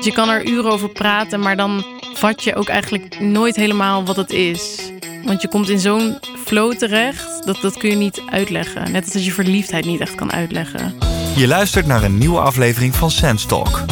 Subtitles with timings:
[0.00, 4.16] Je kan er uren over praten, maar dan vat je ook eigenlijk nooit helemaal wat
[4.16, 4.90] het is.
[5.24, 8.92] Want je komt in zo'n flow terecht, dat, dat kun je niet uitleggen.
[8.92, 10.94] Net als je verliefdheid niet echt kan uitleggen.
[11.36, 13.84] Je luistert naar een nieuwe aflevering van Sense Talk,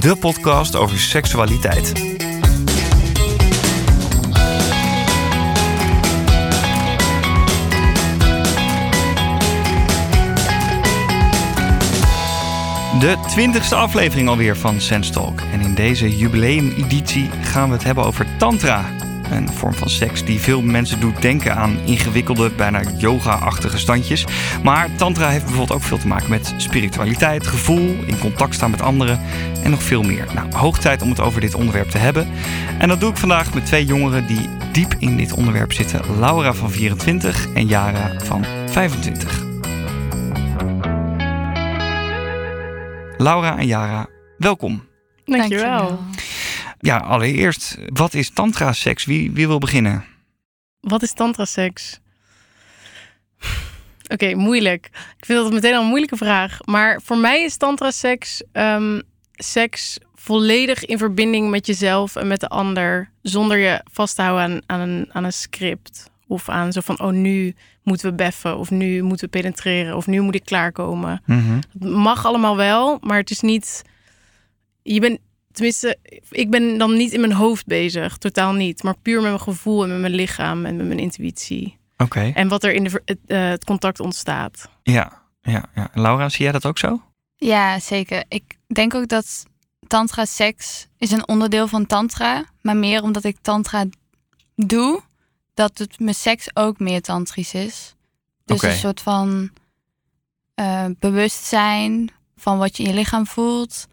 [0.00, 2.11] de podcast over seksualiteit.
[13.02, 15.40] De twintigste aflevering alweer van Sense Talk.
[15.52, 18.84] En in deze jubileumeditie gaan we het hebben over tantra.
[19.30, 24.24] Een vorm van seks die veel mensen doet denken aan ingewikkelde, bijna yoga-achtige standjes.
[24.62, 28.82] Maar tantra heeft bijvoorbeeld ook veel te maken met spiritualiteit, gevoel, in contact staan met
[28.82, 29.20] anderen
[29.62, 30.26] en nog veel meer.
[30.34, 32.28] Nou, hoog tijd om het over dit onderwerp te hebben.
[32.78, 36.18] En dat doe ik vandaag met twee jongeren die diep in dit onderwerp zitten.
[36.18, 39.51] Laura van 24 en Jara van 25.
[43.22, 44.06] Laura en Jara,
[44.38, 44.88] welkom.
[45.24, 45.98] Dankjewel.
[46.78, 49.04] Ja, allereerst, wat is tantra-seks?
[49.04, 50.04] Wie, wie wil beginnen?
[50.80, 52.00] Wat is tantra-seks?
[54.08, 54.86] Oké, moeilijk.
[55.18, 56.58] Ik vind dat meteen al een moeilijke vraag.
[56.64, 59.00] Maar voor mij is tantra-seks ehm,
[59.32, 63.10] seks volledig in verbinding met jezelf en met de ander.
[63.22, 66.10] Zonder je vast te houden aan, aan, een, aan een script.
[66.32, 68.58] Of aan zo van, oh nu moeten we beffen.
[68.58, 69.96] Of nu moeten we penetreren.
[69.96, 71.22] Of nu moet ik klaarkomen.
[71.72, 73.82] Het mag allemaal wel, maar het is niet...
[74.82, 75.18] Je bent,
[75.52, 75.96] tenminste,
[76.30, 78.16] ik ben dan niet in mijn hoofd bezig.
[78.18, 78.82] Totaal niet.
[78.82, 81.78] Maar puur met mijn gevoel en met mijn lichaam en met mijn intuïtie.
[81.96, 84.68] Oké, En wat er in de, het, eh, het contact ontstaat.
[84.82, 85.88] ja, ja, ja.
[85.94, 87.02] Laura, zie jij dat ook zo?
[87.36, 88.24] Ja, zeker.
[88.28, 89.44] Ik denk ook dat
[89.86, 92.44] tantra seks is een onderdeel van tantra.
[92.60, 93.84] Maar meer omdat ik tantra
[94.56, 95.00] doe,
[95.54, 97.94] dat het mijn seks ook meer tantrisch is.
[98.44, 99.50] Dus een soort van
[100.54, 103.86] eh, bewustzijn van wat je in je lichaam voelt.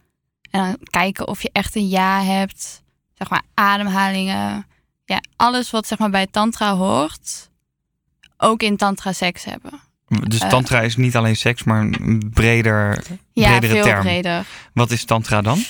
[0.51, 2.83] En dan kijken of je echt een ja hebt.
[3.13, 4.67] Zeg maar ademhalingen.
[5.05, 7.49] Ja, alles wat zeg maar bij tantra hoort,
[8.37, 9.71] ook in tantra seks hebben.
[10.07, 10.49] Dus Eh.
[10.49, 13.03] tantra is niet alleen seks, maar een breder,
[13.33, 14.01] Ja, bredere veel term.
[14.01, 14.45] breder.
[14.73, 15.63] Wat is tantra dan?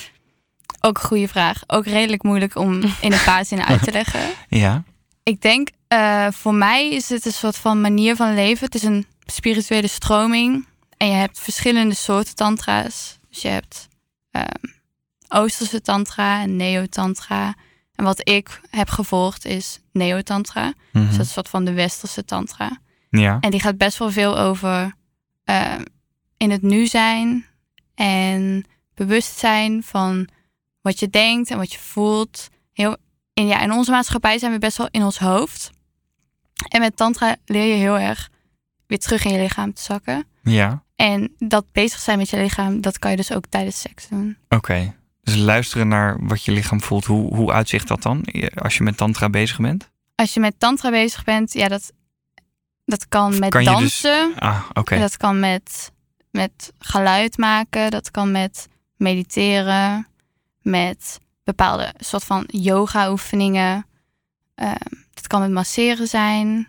[0.80, 1.62] Ook een goede vraag.
[1.66, 4.20] Ook redelijk moeilijk om in een paar zinnen uit te leggen.
[4.48, 4.82] Ja,
[5.22, 8.64] Ik denk, eh, voor mij is het een soort van manier van leven.
[8.64, 10.66] Het is een spirituele stroming.
[10.96, 13.18] En je hebt verschillende soorten tantra's.
[13.28, 13.88] Dus je hebt
[14.30, 14.64] ehm,
[15.28, 17.54] Oosterse tantra en neo-tantra.
[17.94, 20.72] En wat ik heb gevolgd is neo-tantra.
[20.92, 21.06] Mhm.
[21.06, 22.80] Dus dat is een soort van de westerse tantra.
[23.10, 23.38] ja.
[23.40, 24.94] En die gaat best wel veel over
[25.44, 25.84] ehm,
[26.36, 27.46] in het nu zijn
[27.94, 28.64] en
[28.94, 30.28] bewust zijn van
[30.80, 32.48] wat je denkt en wat je voelt.
[32.72, 32.96] Heel,
[33.40, 35.70] in, ja, in onze maatschappij zijn we best wel in ons hoofd.
[36.68, 38.28] En met tantra leer je heel erg
[38.86, 40.26] weer terug in je lichaam te zakken.
[40.42, 40.82] ja.
[40.96, 44.36] En dat bezig zijn met je lichaam, dat kan je dus ook tijdens seks doen.
[44.48, 44.94] Oké.
[45.22, 47.04] Dus luisteren naar wat je lichaam voelt.
[47.04, 48.24] Hoe, hoe uitzicht dat dan
[48.54, 49.90] als je met tantra bezig bent?
[50.14, 51.92] Als je met tantra bezig bent, ja, dat,
[52.84, 54.32] dat kan met kan dus- dansen.
[54.36, 54.98] Ah, oké.
[54.98, 55.92] Dat kan met,
[56.30, 60.06] met geluid maken, dat kan met mediteren,
[60.62, 61.20] met
[61.56, 63.86] bepaalde soort van yoga-oefeningen.
[64.54, 64.74] Ehm,
[65.14, 66.68] dat kan met masseren zijn.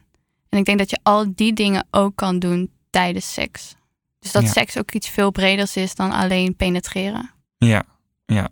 [0.49, 3.75] En ik denk dat je al die dingen ook kan doen tijdens seks.
[4.19, 4.49] Dus dat Ja.
[4.49, 7.31] seks ook iets veel breders is dan alleen penetreren.
[7.57, 7.83] Ja,
[8.25, 8.49] ja.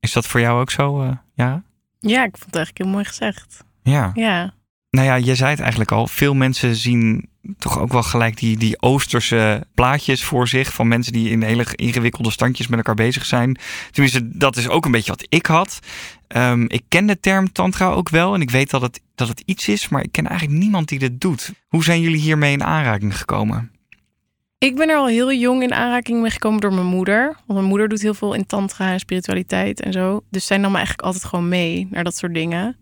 [0.00, 1.62] Is dat voor jou ook zo, eh ja?
[2.00, 3.64] Ja, ik vond het eigenlijk heel mooi gezegd.
[3.82, 4.10] Ja.
[4.14, 4.54] Ja.
[4.90, 6.06] Nou ja, je zei het eigenlijk al.
[6.06, 7.28] Veel mensen zien
[7.58, 10.72] toch ook wel gelijk die, die Oosterse plaatjes voor zich.
[10.72, 13.58] Van mensen die in hele ingewikkelde standjes met elkaar bezig zijn.
[13.90, 15.78] Tenminste, dat is ook een beetje wat ik had.
[16.28, 18.34] Ehm, ik ken de term tantra ook wel.
[18.34, 19.88] En ik weet dat het, dat het iets is.
[19.88, 21.52] Maar ik ken eigenlijk niemand die dit doet.
[21.68, 23.70] Hoe zijn jullie hiermee in aanraking gekomen?
[24.58, 27.24] Ik ben er al heel jong in aanraking mee gekomen door mijn moeder.
[27.26, 30.20] Want mijn moeder doet heel veel in tantra en spiritualiteit en zo.
[30.30, 32.76] Dus zij nam me eigenlijk altijd gewoon mee naar dat soort dingen.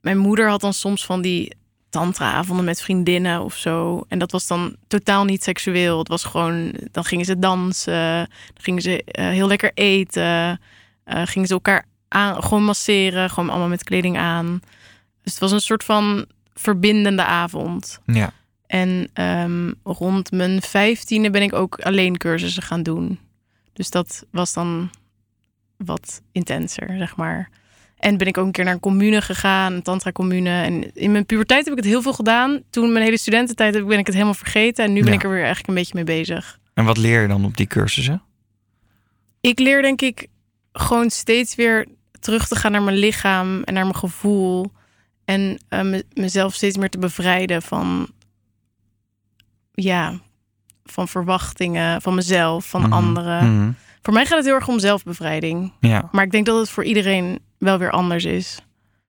[0.00, 1.52] Mijn moeder had dan soms van die
[1.94, 4.04] tantra-avonden met vriendinnen of zo.
[4.08, 5.98] En dat was dan totaal niet seksueel.
[5.98, 10.60] Het was gewoon, dan gingen ze dansen, dan gingen ze eh, heel lekker eten.
[11.04, 14.60] eh, gingen ze elkaar aan, gewoon masseren, gewoon allemaal met kleding aan.
[15.22, 18.00] Dus het was een soort van verbindende avond.
[18.06, 18.32] Ja.
[18.66, 23.18] En ehm, rond mijn vijftiende ben ik ook alleen cursussen gaan doen.
[23.72, 24.90] Dus dat was dan
[25.76, 27.50] wat intenser, zeg maar.
[28.04, 30.62] En ben ik ook een keer naar een commune gegaan, een tantra-commune.
[30.62, 32.62] En in mijn puberteit heb ik het heel veel gedaan.
[32.70, 34.84] Toen mijn hele studententijd heb ik- ben ik het helemaal vergeten.
[34.84, 35.14] En nu ben Ja.
[35.14, 36.58] ik er weer eigenlijk een beetje mee bezig.
[36.74, 38.22] En wat leer je dan op die cursussen?
[39.40, 40.26] Ik leer denk ik
[40.72, 41.86] gewoon steeds weer
[42.20, 44.72] terug te gaan naar mijn lichaam en naar mijn gevoel.
[45.24, 48.08] En eh, me- mezelf steeds meer te bevrijden van,
[49.72, 50.18] ja,
[50.84, 52.92] van verwachtingen van mezelf, van Mhm.
[52.92, 53.70] anderen, Mhm.
[54.04, 55.72] Voor mij gaat het heel erg om zelfbevrijding.
[55.80, 56.08] Ja.
[56.12, 58.58] Maar ik denk dat het voor iedereen wel weer anders is.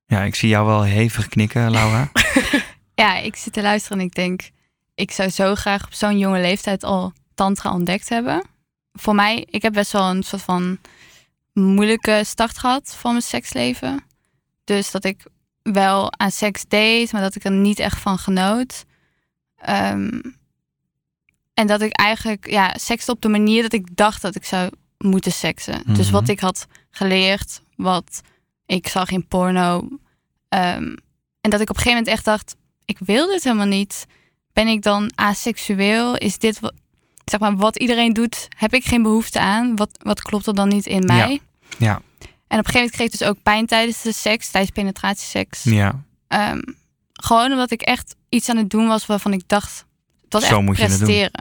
[0.05, 2.11] ja, ik zie jou wel hevig knikken, Laura.
[2.95, 4.49] Ja, ik zit te luisteren en ik denk,
[4.93, 8.47] ik zou zo graag op zo'n jonge leeftijd al tantra ontdekt hebben.
[8.93, 10.77] Voor mij, ik heb best wel een soort van
[11.53, 14.03] moeilijke start gehad van mijn seksleven.
[14.63, 15.25] Dus dat ik
[15.61, 18.85] wel aan seks deed, maar dat ik er niet echt van genoot.
[19.57, 20.21] Ehm,
[21.53, 24.69] en dat ik eigenlijk, ja, seks op de manier dat ik dacht dat ik zou
[24.97, 25.83] moeten seksen.
[25.85, 26.11] Dus Mhm.
[26.13, 28.21] wat ik had geleerd, wat
[28.65, 29.87] ik zag in porno.
[30.49, 30.95] Ehm,
[31.41, 32.55] en dat ik op een gegeven moment echt dacht,
[32.85, 34.05] ik wil dit helemaal niet.
[34.53, 36.15] Ben ik dan aseksueel?
[36.15, 36.73] Is dit wat,
[37.25, 38.47] zeg maar, wat iedereen doet?
[38.57, 39.75] Heb ik geen behoefte aan?
[39.75, 41.39] Wat, wat klopt er dan niet in mij?
[41.77, 42.01] Ja.
[42.47, 45.63] En op een gegeven moment kreeg ik dus ook pijn tijdens de seks, tijdens penetratieseks.
[45.63, 46.59] Ja, Ehm,
[47.13, 49.85] gewoon omdat ik echt iets aan het doen was waarvan ik dacht,
[50.23, 50.99] het was Zo echt moet je het doen.
[51.07, 51.31] presteren.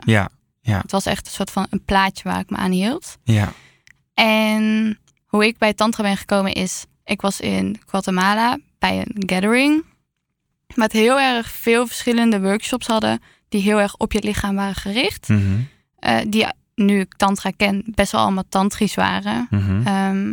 [0.65, 3.17] Ja, Het was echt een soort van een plaatje waar ik me aan hield.
[3.23, 3.51] ja.
[4.13, 9.83] En hoe ik bij Tantra ben gekomen is, ik was in Guatemala bij een gathering.
[10.75, 15.27] Met heel erg veel verschillende workshops hadden, die heel erg op je lichaam waren gericht.
[15.29, 15.59] Mhm,
[15.99, 16.45] Eh, die,
[16.75, 19.47] nu ik Tantra ken, best wel allemaal tantrisch waren.
[19.49, 19.87] mhm.
[19.87, 20.27] Ehm,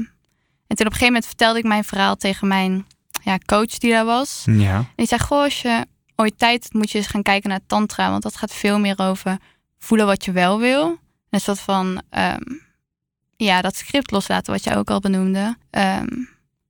[0.67, 2.87] en toen op een gegeven moment vertelde ik mijn verhaal tegen mijn
[3.23, 4.43] ja, coach die daar was.
[4.47, 5.87] Ja, En die zei, goh, als je
[6.17, 8.11] ooit tijd hebt, moet je eens gaan kijken naar tantra.
[8.11, 9.37] Want dat gaat veel meer over
[9.83, 10.83] voelen wat je wel wil.
[10.91, 10.99] En
[11.31, 12.41] een soort van, ehm,
[13.37, 15.57] ja, dat script loslaten wat jij ook al benoemde.
[15.71, 16.07] Ehm,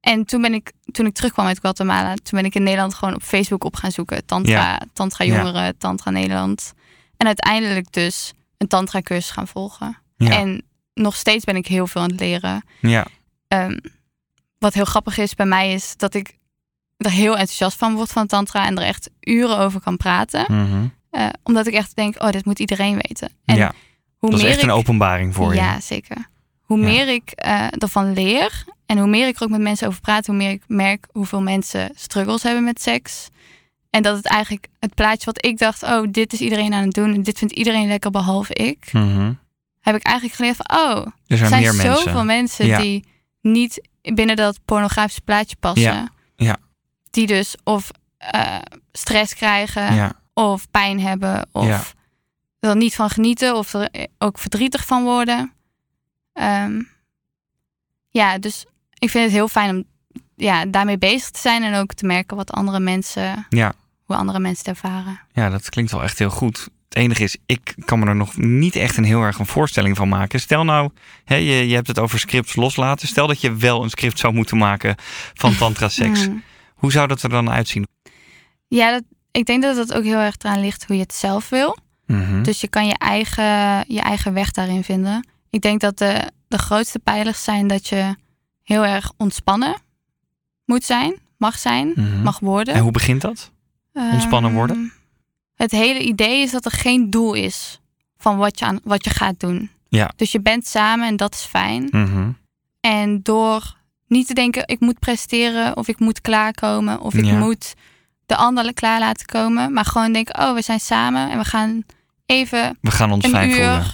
[0.01, 3.15] en toen ben ik, toen ik terugkwam uit Guatemala, toen ben ik in Nederland gewoon
[3.15, 4.27] op Facebook op gaan zoeken.
[4.27, 4.81] Tantra, Ja.
[4.93, 5.35] tantra Ja.
[5.37, 6.73] jongeren, tantra Nederland.
[7.17, 9.99] En uiteindelijk dus een tantra cursus gaan volgen.
[10.17, 10.63] ja, En
[10.95, 12.65] nog steeds ben ik heel veel aan het leren.
[12.81, 13.07] ja.
[13.49, 13.79] Ehm,
[14.59, 16.39] wat heel grappig is bij mij is dat ik
[16.97, 20.45] er heel enthousiast van word van tantra en er echt uren over kan praten.
[20.49, 20.87] mhm.
[21.13, 23.31] Eh, omdat ik echt denk, oh, dit moet iedereen weten.
[23.45, 23.73] En ja.
[24.17, 25.81] hoe Dat is meer echt ik, een openbaring voor Ja, je.
[25.81, 26.29] zeker.
[26.63, 26.85] Hoe Ja.
[26.85, 30.27] meer ik eh, ervan leer en hoe meer ik er ook met mensen over praat,
[30.27, 33.29] hoe meer ik merk hoeveel mensen struggles hebben met seks.
[33.91, 36.93] En dat het eigenlijk het plaatje wat ik dacht, oh, dit is iedereen aan het
[36.95, 39.33] doen en dit vindt iedereen lekker behalve ik, Mhm.
[39.81, 41.97] heb ik eigenlijk geleerd van, oh, Er zijn, zijn mensen.
[41.97, 42.81] zoveel mensen Ja.
[42.81, 43.05] die
[43.41, 45.83] niet binnen dat pornografische plaatje passen.
[45.83, 46.57] Ja, ja.
[47.11, 48.57] Die dus of eh,
[48.93, 51.83] stress krijgen, Ja, of pijn hebben, of Ja.
[52.61, 55.53] er niet van genieten, of er ook verdrietig van worden.
[56.33, 56.83] Ehm,
[58.11, 58.65] ja, dus
[58.99, 59.85] ik vind het heel fijn om
[60.37, 63.73] ja, daarmee bezig te zijn en ook te merken wat andere mensen, ja.
[64.05, 65.21] hoe andere mensen het ervaren.
[65.33, 66.69] ja, dat klinkt wel echt heel goed.
[66.89, 69.97] Het enige is, ik kan me er nog niet echt een heel erg een voorstelling
[69.97, 70.41] van maken.
[70.41, 70.91] Stel nou,
[71.25, 73.09] hè, je, je hebt het over scripts loslaten.
[73.09, 74.95] Stel dat je wel een script zou moeten maken
[75.35, 76.29] van tantra seks.
[76.29, 76.43] Mm.
[76.75, 77.87] Hoe zou dat er dan uitzien?
[78.69, 79.03] Ja, dat,
[79.33, 81.77] ik denk dat het ook heel erg eraan ligt hoe je het zelf wil.
[82.07, 82.43] Mhm.
[82.43, 83.45] Dus je kan je eigen,
[83.95, 85.27] je eigen weg daarin vinden.
[85.51, 88.17] Ik denk dat de, de grootste pijlers zijn dat je
[88.63, 89.81] heel erg ontspannen
[90.65, 92.23] moet zijn, mag zijn, Mhm.
[92.23, 92.75] mag worden.
[92.75, 93.51] En hoe begint dat?
[93.95, 94.77] ontspannen worden?
[94.77, 94.87] Ehm,
[95.55, 97.81] Het hele idee is dat er geen doel is
[98.17, 99.71] van wat je, aan, wat je gaat doen.
[99.89, 100.13] Ja.
[100.17, 101.89] Dus je bent samen en dat is fijn.
[101.91, 102.31] Mhm.
[102.81, 103.77] En door
[104.07, 107.39] niet te denken, ik moet presteren of ik moet klaarkomen of ik Ja.
[107.39, 107.75] moet
[108.27, 109.73] de ander klaar laten komen.
[109.73, 111.85] Maar gewoon denken, oh, we zijn samen en we gaan
[112.27, 113.85] even We gaan ons een fijn uur voelen.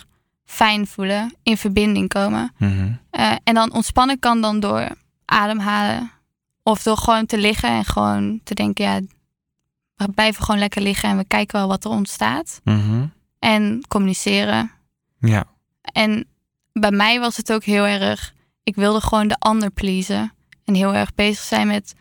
[0.45, 2.53] fijn voelen, in verbinding komen.
[2.59, 2.93] Mhm.
[3.11, 4.89] Eh, en dan ontspannen kan dan door
[5.25, 6.11] ademhalen.
[6.63, 9.01] Of door gewoon te liggen en gewoon te denken, ja,
[9.97, 12.61] we blijven gewoon lekker liggen en we kijken wel wat er ontstaat.
[12.65, 13.07] Mhm.
[13.39, 14.71] En communiceren.
[15.21, 15.45] Ja,
[15.93, 16.27] En
[16.73, 20.33] bij mij was het ook heel erg, ik wilde gewoon de ander pleasen.
[20.65, 21.95] En heel erg bezig zijn met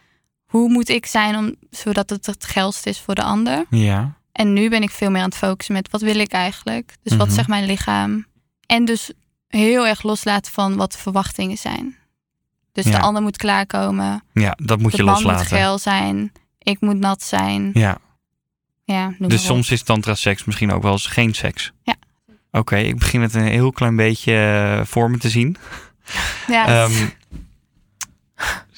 [0.48, 3.66] hoe moet ik zijn om, zodat het het geldst is voor de ander.
[3.70, 6.96] ja, En nu ben ik veel meer aan het focussen met wat wil ik eigenlijk?
[7.04, 7.36] Dus wat Mhm.
[7.36, 8.26] zegt mijn lichaam?
[8.66, 9.12] En dus
[9.48, 11.96] heel erg loslaten van wat de verwachtingen zijn.
[12.72, 12.92] Dus Ja.
[12.92, 14.24] de ander moet klaarkomen.
[14.34, 15.48] ja, dat moet de je man moet loslaten.
[15.58, 16.32] geil zijn.
[16.60, 17.70] Ik moet nat zijn.
[17.74, 17.98] Ja,
[18.84, 21.72] Ja, dus soms is tantra seks misschien ook wel eens geen seks.
[21.84, 21.96] Ja.
[22.52, 24.34] Oké, ik begin het een heel klein beetje
[24.80, 25.58] eh, voor me te zien.
[26.48, 27.08] Ja, Ehm,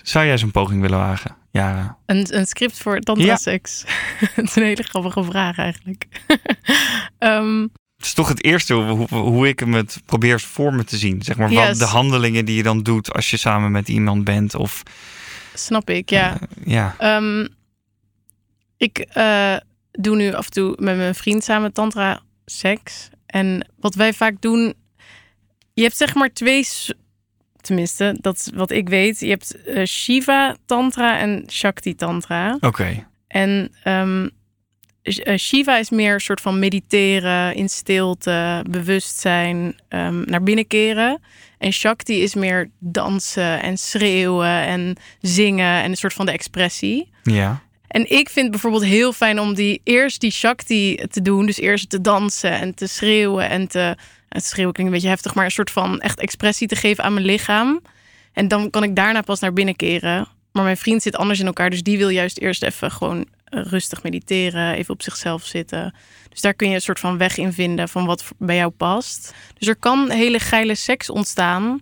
[0.04, 1.36] zou jij zo'n poging willen wagen?
[1.52, 3.84] Ja, Een, een script voor tantra seks.
[4.36, 6.06] Het is een hele grappige vraag eigenlijk.
[7.20, 7.62] Ehm,
[7.98, 11.22] het is toch het eerste hoe, hoe ik hem het probeer voor me te zien.
[11.22, 11.68] Zeg maar, Yes.
[11.68, 14.56] wat de handelingen die je dan doet als je samen met iemand bent.
[14.56, 14.84] Of
[15.54, 16.34] snap ik, ja.
[16.40, 16.96] eh, ja.
[16.98, 17.48] Ehm,
[18.78, 19.56] ik eh,
[19.92, 23.10] doe nu af en toe met mijn vriend samen tantra seks.
[23.26, 24.74] En wat wij vaak doen,
[25.74, 26.68] je hebt zeg maar twee,
[27.62, 29.20] tenminste, dat is wat ik weet.
[29.20, 32.58] Je hebt eh, Shiva tantra en Shakti tantra.
[32.60, 33.08] Oké.
[33.28, 34.28] En ehm,
[35.02, 41.22] eh, Shiva is meer een soort van mediteren, in stilte, bewustzijn, ehm, naar binnen keren.
[41.58, 47.10] En Shakti is meer dansen en schreeuwen en zingen en een soort van de expressie.
[47.24, 47.62] Ja.
[47.88, 51.46] En ik vind bijvoorbeeld heel fijn om die eerst die Shakti te doen.
[51.46, 53.96] Dus eerst te dansen en te schreeuwen en te.
[54.30, 57.14] Het schreeuwen klinkt een beetje heftig, maar een soort van echt expressie te geven aan
[57.14, 57.82] mijn lichaam.
[58.34, 60.28] En dan kan ik daarna pas naar binnen keren.
[60.52, 63.64] Maar mijn vriend zit anders in elkaar, dus die wil juist eerst even gewoon eh,
[63.64, 65.94] rustig mediteren, even op zichzelf zitten.
[66.30, 69.34] Dus daar kun je een soort van weg in vinden van wat bij jou past.
[69.58, 71.82] Dus er kan hele geile seks ontstaan,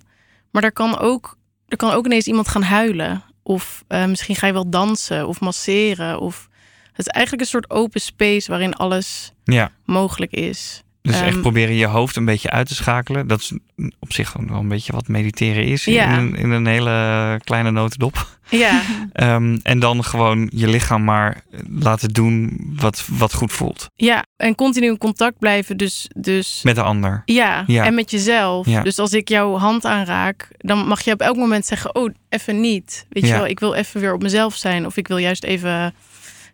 [0.52, 1.38] maar er kan ook,
[1.68, 3.24] er kan ook ineens iemand gaan huilen.
[3.44, 6.20] Of uh, misschien ga je wel dansen of masseren.
[6.20, 6.48] Of
[6.84, 9.72] het is eigenlijk een soort open space waarin alles ja.
[9.86, 10.84] mogelijk is.
[11.08, 13.28] Dus echt Ehm, proberen je hoofd een beetje uit te schakelen.
[13.28, 13.52] Dat is
[14.00, 15.86] op zich wel een beetje wat mediteren is.
[15.86, 16.06] Ja.
[16.06, 18.36] In, een, in een hele kleine notendop.
[18.50, 18.82] Ja,
[19.14, 23.90] Ehm, en dan gewoon je lichaam maar laten doen wat, wat goed voelt.
[23.96, 25.78] ja, en continu in contact blijven.
[25.78, 27.22] Dus, dus Met de ander.
[27.26, 27.86] ja, Ja.
[27.86, 28.66] en met jezelf.
[28.68, 28.82] Ja.
[28.84, 32.62] Dus als ik jouw hand aanraak, dan mag je op elk moment zeggen: Oh, even
[32.62, 33.06] niet.
[33.10, 34.86] Weet je wel, ik wil even weer op mezelf zijn.
[34.86, 35.94] Of ik wil juist even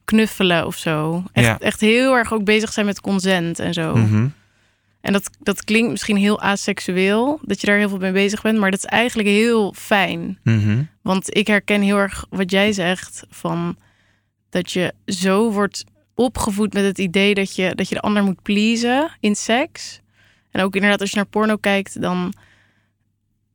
[0.06, 1.24] knuffelen of zo.
[1.34, 1.60] Echt, Ja.
[1.60, 3.96] echt heel erg ook bezig zijn met consent en zo.
[3.96, 4.28] Mhm.
[5.04, 8.60] En dat, dat klinkt misschien heel aseksueel, dat je daar heel veel mee bezig bent,
[8.60, 10.40] maar dat is eigenlijk heel fijn.
[10.44, 10.84] Mhm.
[11.02, 13.78] Want ik herken heel erg wat jij zegt, van
[14.50, 15.84] dat je zo wordt
[16.16, 20.00] opgevoed met het idee dat je, dat je de ander moet pleasen in seks.
[20.52, 22.34] En ook inderdaad, als je naar porno kijkt, dan.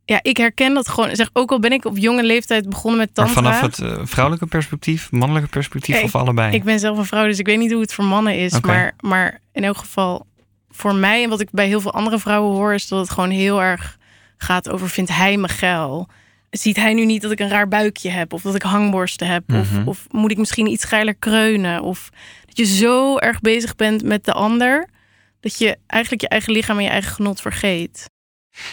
[0.05, 1.17] Ja, ik herken dat gewoon.
[1.17, 3.43] Zeg, ook al ben ik op jonge leeftijd begonnen met Maar tantra.
[3.43, 6.55] vanaf het eh, vrouwelijke perspectief, mannelijke perspectief of allebei?
[6.55, 8.61] Ik ben zelf een vrouw, dus ik weet niet hoe het voor mannen is.
[8.61, 10.27] Maar, maar in elk geval,
[10.79, 13.31] voor mij en wat ik bij heel veel andere vrouwen hoor, is dat het gewoon
[13.31, 13.99] heel erg
[14.37, 16.09] gaat over: vindt hij me geil?
[16.51, 18.33] Ziet hij nu niet dat ik een raar buikje heb?
[18.33, 19.43] Of dat ik hangborsten heb?
[19.47, 19.61] Mhm.
[19.61, 21.83] of, of moet ik misschien iets geiler kreunen?
[21.83, 22.11] Of
[22.47, 24.89] dat je zo erg bezig bent met de ander,
[25.41, 28.11] dat je eigenlijk je eigen lichaam en je eigen genot vergeet.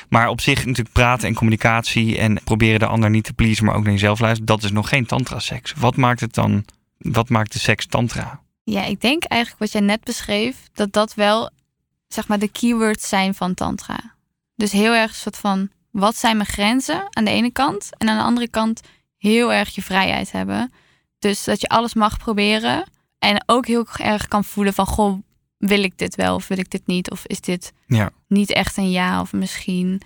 [0.10, 3.76] Maar op zich natuurlijk praten en communicatie en proberen de ander niet te pleasen, maar
[3.76, 5.74] ook naar jezelf luisteren, dat is nog geen tantra-seks.
[5.78, 6.66] Wat maakt het dan,
[6.98, 8.42] wat maakt de seks tantra?
[8.64, 11.50] Ja, ik denk eigenlijk wat jij net beschreef, dat dat wel
[12.08, 13.98] zeg maar de keywords zijn van tantra.
[14.56, 18.10] Dus heel erg een soort van wat zijn mijn grenzen aan de ene kant en
[18.10, 18.82] aan de andere kant
[19.18, 20.74] heel erg je vrijheid hebben.
[21.20, 22.84] Dus dat je alles mag proberen
[23.20, 25.20] en ook heel erg kan voelen van goh,
[25.58, 28.10] wil ik dit wel of wil ik dit niet of is dit Ja.
[28.28, 30.02] niet echt een ja of misschien.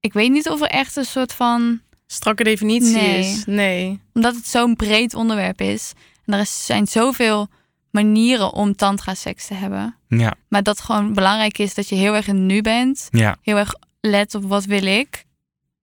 [0.00, 3.18] Ik weet niet of er echt een soort van Strakke definitie Nee.
[3.18, 3.44] is.
[3.44, 4.00] Nee.
[4.14, 5.92] omdat het zo'n breed onderwerp is.
[6.24, 7.48] En er zijn zoveel
[7.90, 9.96] manieren om tantra-seks te hebben.
[10.08, 13.08] Ja, Maar dat gewoon belangrijk is dat je heel erg in nu bent.
[13.10, 15.24] ja, Heel erg let op wat wil ik.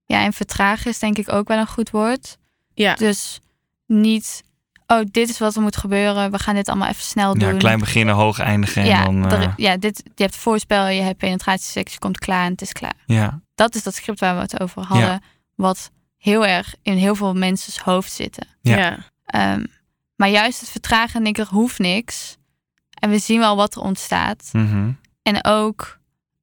[0.06, 2.36] Ja, en vertragen is denk ik ook wel een goed woord.
[2.74, 2.94] Ja.
[2.94, 3.40] Dus
[3.86, 4.42] niet,
[4.86, 6.30] oh, dit is wat er moet gebeuren.
[6.30, 7.52] We gaan dit allemaal even snel doen.
[7.52, 9.30] ja klein beginnen, hoog eindigen ja, en dan...
[9.32, 12.62] er- eh, ja dit, je hebt voorspel, je hebt penetratieseks, je komt klaar en het
[12.62, 12.94] is klaar.
[13.06, 15.06] ja, Dat is dat script waar we het over hadden.
[15.08, 15.20] Ja.
[15.54, 18.46] Wat heel erg in heel veel mensen's hoofd zitten.
[18.60, 18.76] Ja.
[18.76, 18.98] ja.
[20.16, 22.36] Maar juist het vertragen, denk ik, er hoeft niks.
[22.90, 24.48] En we zien wel wat er ontstaat.
[24.52, 24.90] mhm.
[25.22, 25.98] En ook,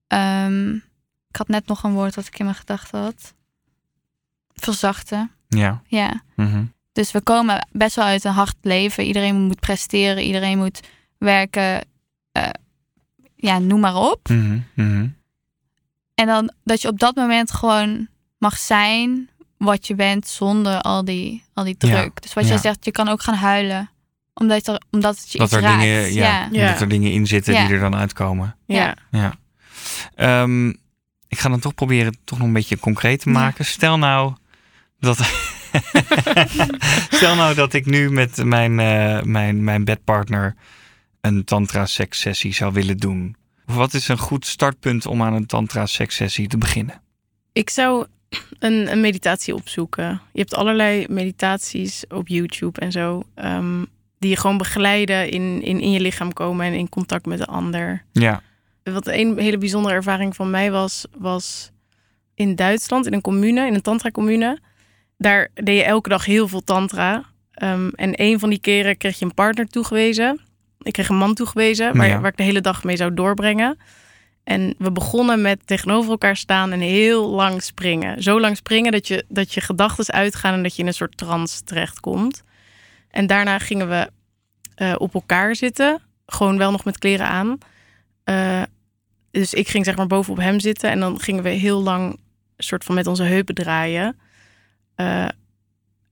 [0.07, 0.73] ehm,
[1.27, 3.33] ik had net nog een woord wat ik in mijn gedachten had.
[4.53, 5.81] Verzachten, ja.
[5.87, 6.21] ja.
[6.35, 6.63] mhm.
[6.91, 9.03] Dus we komen best wel uit een hard leven.
[9.03, 10.79] Iedereen moet presteren, iedereen moet
[11.17, 11.85] werken.
[12.31, 12.49] eh,
[13.35, 14.29] ja, noem maar op.
[14.29, 15.07] Mhm.
[16.15, 19.29] En dan dat je op dat moment gewoon mag zijn
[19.65, 22.21] wat je bent zonder al die, al die Ja, druk.
[22.21, 22.49] Dus wat ja.
[22.49, 23.89] jij zegt, je kan ook gaan huilen.
[24.33, 25.79] Omdat, er, omdat het je Dat iets er, raakt.
[25.81, 27.65] dingen, ja, dat er dingen in zitten Ja.
[27.65, 28.55] die er dan uitkomen.
[28.65, 28.95] ja.
[29.11, 29.33] Ja.
[30.15, 30.67] Ehm,
[31.27, 33.39] ik ga dan toch proberen toch nog een beetje concreet te Ja.
[33.39, 33.65] maken.
[33.65, 34.33] Stel nou
[34.99, 35.17] dat.
[37.09, 40.55] Stel nou dat ik nu met mijn, eh, mijn, mijn bedpartner
[41.21, 43.35] een tantra-seks sessie zou willen doen.
[43.65, 47.01] Wat is een goed startpunt om aan een tantra-seks sessie te beginnen?
[47.53, 48.05] Ik zou
[48.59, 50.21] een, een meditatie opzoeken.
[50.33, 53.23] Je hebt allerlei meditaties op YouTube en zo.
[53.35, 53.83] ehm,
[54.19, 57.45] die je gewoon begeleiden in, in, in je lichaam komen en in contact met de
[57.45, 58.03] ander.
[58.11, 58.41] Ja,
[58.83, 61.71] Wat een hele bijzondere ervaring van mij was, was
[62.35, 64.59] in Duitsland, in een commune, in een tantra-commune.
[65.17, 67.23] Daar deed je elke dag heel veel tantra.
[67.51, 70.39] Ehm, en een van die keren kreeg je een partner toegewezen.
[70.81, 72.19] Ik kreeg een man toegewezen, waar, Ja.
[72.19, 73.77] waar ik de hele dag mee zou doorbrengen.
[74.51, 78.23] En we begonnen met tegenover elkaar staan en heel lang springen.
[78.23, 81.17] Zo lang springen dat je, dat je gedachten uitgaan en dat je in een soort
[81.17, 82.43] trance terechtkomt.
[83.09, 84.09] En daarna gingen we
[84.75, 86.01] eh, op elkaar zitten.
[86.25, 87.57] Gewoon wel nog met kleren aan.
[88.23, 88.61] Eh,
[89.31, 90.89] dus ik ging zeg maar bovenop hem zitten.
[90.89, 92.19] En dan gingen we heel lang
[92.57, 94.19] soort van met onze heupen draaien.
[94.95, 95.27] Eh,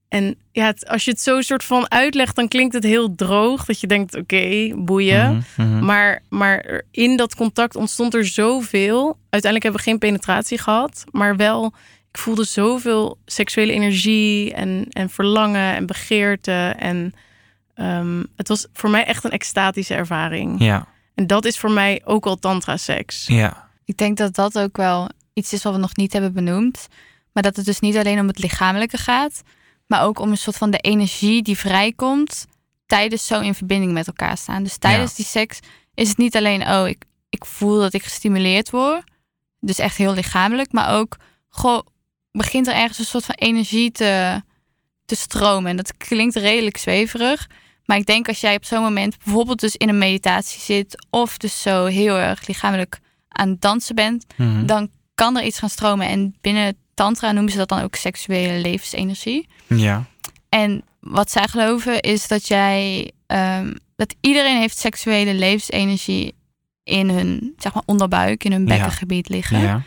[0.09, 3.65] En ja, het- als je het zo soort van uitlegt, dan klinkt het heel droog.
[3.65, 5.43] Dat je denkt, oké, boeien.
[5.55, 5.85] Mhm, mhm.
[5.85, 9.05] Maar, maar in dat contact ontstond er zoveel.
[9.29, 11.03] Uiteindelijk hebben we geen penetratie gehad.
[11.11, 11.73] Maar wel,
[12.11, 16.73] ik voelde zoveel seksuele energie en, en verlangen en begeerte.
[16.77, 17.13] En
[17.73, 20.55] ehm, het was voor mij echt een extatische ervaring.
[20.59, 23.27] Ja, En dat is voor mij ook al tantra-seks.
[23.27, 26.87] ja, Ik denk dat dat ook wel iets is wat we nog niet hebben benoemd.
[27.33, 29.41] Maar dat het dus niet alleen om het lichamelijke gaat,
[29.89, 32.45] maar ook om een soort van de energie die vrijkomt
[32.85, 34.63] tijdens zo in verbinding met elkaar staan.
[34.63, 35.15] Dus tijdens Ja.
[35.15, 35.59] die seks
[35.93, 39.03] is het niet alleen, oh, ik, ik voel dat ik gestimuleerd word.
[39.59, 41.17] Dus echt heel lichamelijk, maar ook,
[41.49, 41.81] goh,
[42.31, 44.41] begint er ergens een soort van energie te,
[45.05, 45.69] te stromen.
[45.71, 47.47] En dat klinkt redelijk zweverig.
[47.85, 51.37] Maar ik denk als jij op zo'n moment bijvoorbeeld dus in een meditatie zit, of
[51.37, 54.65] dus zo heel erg lichamelijk aan het dansen bent, Mhm.
[54.65, 56.07] dan kan er iets gaan stromen.
[56.07, 59.47] En binnen Tantra noemen ze dat dan ook seksuele levensenergie.
[59.67, 60.05] ja,
[60.49, 66.35] En wat zij geloven is dat jij, ehm, dat iedereen heeft seksuele levensenergie
[66.83, 69.59] in hun zeg maar, onderbuik, in hun bekkengebied liggen.
[69.59, 69.81] ja,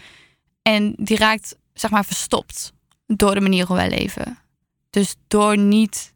[0.63, 2.73] En die raakt zeg maar verstopt
[3.07, 4.39] door de manier hoe wij leven.
[4.91, 6.15] Dus door niet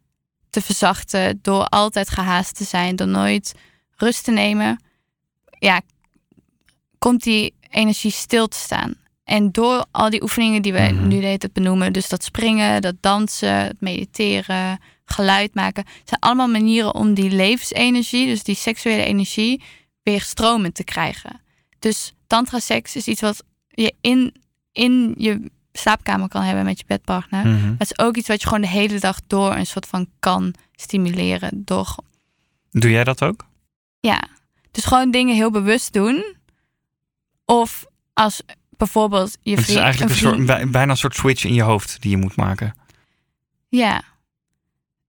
[0.49, 3.53] te verzachten, door altijd gehaast te zijn, door nooit
[3.95, 4.83] rust te nemen,
[5.59, 5.81] ja,
[6.97, 8.95] komt die energie stil te staan.
[9.27, 11.07] En door al die oefeningen die wij Mhm.
[11.07, 16.19] nu de hele tijd benoemen, dus dat springen, dat dansen, het mediteren, geluid maken, zijn
[16.19, 19.61] allemaal manieren om die levensenergie, dus die seksuele energie,
[20.03, 21.41] weer stromend te krijgen.
[21.79, 24.35] Dus tantra seks is iets wat je in,
[24.71, 27.45] in je slaapkamer kan hebben met je bedpartner.
[27.47, 27.61] mhm.
[27.61, 30.07] Maar het is ook iets wat je gewoon de hele dag door een soort van
[30.19, 31.61] kan stimuleren.
[31.65, 31.95] Door,
[32.69, 33.45] Doe jij dat ook?
[33.99, 34.27] ja,
[34.71, 36.35] dus gewoon dingen heel bewust doen.
[37.45, 38.41] Of als
[38.77, 39.79] bijvoorbeeld je Het is vriend...
[39.79, 42.35] eigenlijk een vriend- soort, bij- bijna een soort switch in je hoofd die je moet
[42.35, 42.75] maken.
[43.69, 44.01] Ja.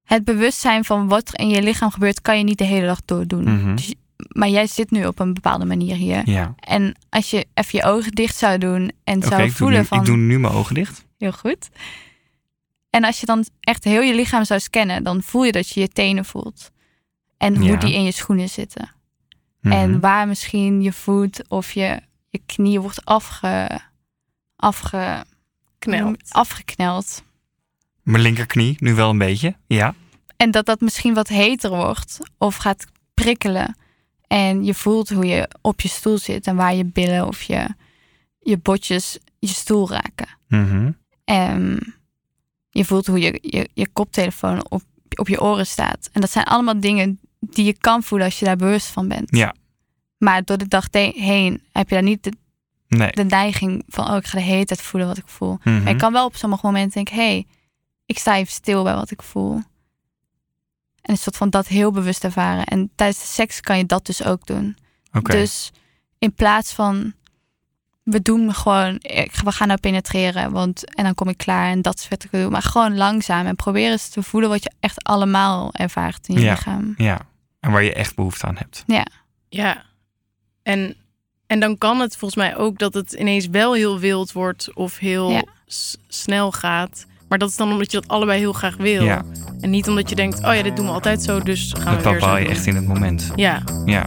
[0.05, 3.01] Het bewustzijn van wat er in je lichaam gebeurt, kan je niet de hele dag
[3.05, 3.43] door doen.
[3.55, 3.75] Mhm.
[3.75, 3.95] Dus,
[4.29, 6.29] maar jij zit nu op een bepaalde manier hier.
[6.31, 9.99] Ja, En als je even je ogen dicht zou doen en zou voelen nu- van...
[9.99, 11.05] ik doe nu mijn ogen dicht.
[11.19, 11.69] Heel goed.
[12.91, 15.81] En als je dan echt heel je lichaam zou scannen, dan voel je dat je
[15.81, 16.71] je tenen voelt.
[17.37, 17.77] En hoe Ja.
[17.77, 18.91] die in je schoenen zitten.
[19.61, 19.75] Mhm.
[19.75, 23.81] En waar misschien je voet of je, je knie wordt afge,
[24.57, 25.25] afge,
[25.79, 26.33] Knelt.
[26.33, 27.23] afgekneld.
[28.03, 29.57] Mijn linkerknie, nu wel een beetje.
[29.67, 29.95] Ja,
[30.37, 33.77] En dat dat misschien wat heter wordt of gaat prikkelen.
[34.27, 37.69] En je voelt hoe je op je stoel zit en waar je billen of je,
[38.39, 40.29] je botjes je stoel raken.
[40.49, 40.93] Mhm.
[41.25, 41.81] En
[42.71, 44.83] je voelt hoe je, je, je koptelefoon op,
[45.15, 46.09] op je oren staat.
[46.13, 49.37] En dat zijn allemaal dingen die je kan voelen als je daar bewust van bent.
[49.37, 49.55] Ja.
[50.19, 52.33] Maar door de dag heen heb je daar niet de,
[52.89, 53.11] nee.
[53.13, 54.11] de neiging van...
[54.11, 55.59] oh, ik ga de hele tijd voelen wat ik voel.
[55.65, 55.83] Mhm.
[55.83, 57.15] Maar ik kan wel op sommige momenten denken...
[57.15, 57.47] hé, hey,
[58.07, 59.55] ik sta even stil bij wat ik voel.
[61.03, 62.65] En een soort van dat heel bewust ervaren.
[62.65, 64.77] En tijdens de seks kan je dat dus ook doen.
[65.13, 65.33] Oké.
[65.33, 65.73] Dus
[66.19, 67.13] in plaats van
[68.03, 68.99] we doen gewoon,
[69.45, 72.31] we gaan nou penetreren, want en dan kom ik klaar en dat is wat ik
[72.31, 72.51] wil.
[72.51, 76.41] Maar gewoon langzaam en probeer eens te voelen wat je echt allemaal ervaart in je
[76.41, 76.53] Ja.
[76.53, 76.95] lichaam.
[76.97, 77.21] Ja,
[77.61, 78.85] en waar je echt behoefte aan hebt.
[79.49, 79.85] Ja.
[80.69, 80.95] En,
[81.47, 84.99] en dan kan het volgens mij ook dat het ineens wel heel wild wordt of
[84.99, 85.43] heel Ja.
[86.09, 87.07] snel gaat.
[87.29, 89.03] Maar dat is dan omdat je dat allebei heel graag wil.
[89.05, 89.25] Ja.
[89.61, 92.03] En niet omdat je denkt, oh ja, dit doen we altijd zo, dus gaan Dat
[92.05, 93.33] we weer bepaal zo je echt in het moment.
[93.35, 94.07] Ja, Ja.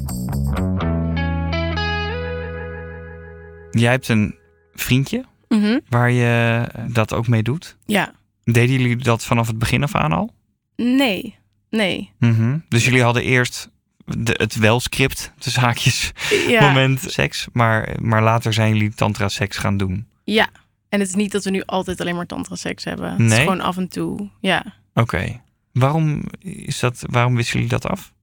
[3.72, 4.36] Jij hebt een
[4.74, 5.80] vriendje Mhm.
[5.90, 7.78] waar je dat ook mee doet.
[7.86, 8.14] ja.
[8.44, 10.34] Deden jullie dat vanaf het begin af aan al?
[10.76, 11.36] Nee,
[11.70, 12.12] nee.
[12.20, 12.58] Mhm.
[12.70, 13.70] Dus jullie hadden eerst
[14.18, 16.12] de, het wel-script, de zaakjes,
[16.48, 17.48] Ja, moment seks.
[17.54, 20.08] Maar, maar later zijn jullie tantra-seks gaan doen.
[20.24, 20.50] ja.
[20.90, 23.10] En het is niet dat we nu altijd alleen maar tantra seks hebben.
[23.10, 23.30] Het Nee?
[23.30, 24.30] is gewoon af en toe.
[24.40, 24.64] Ja.
[24.94, 25.42] Oké.
[25.72, 28.14] Waarom, is dat, waarom wisselen jullie dat af?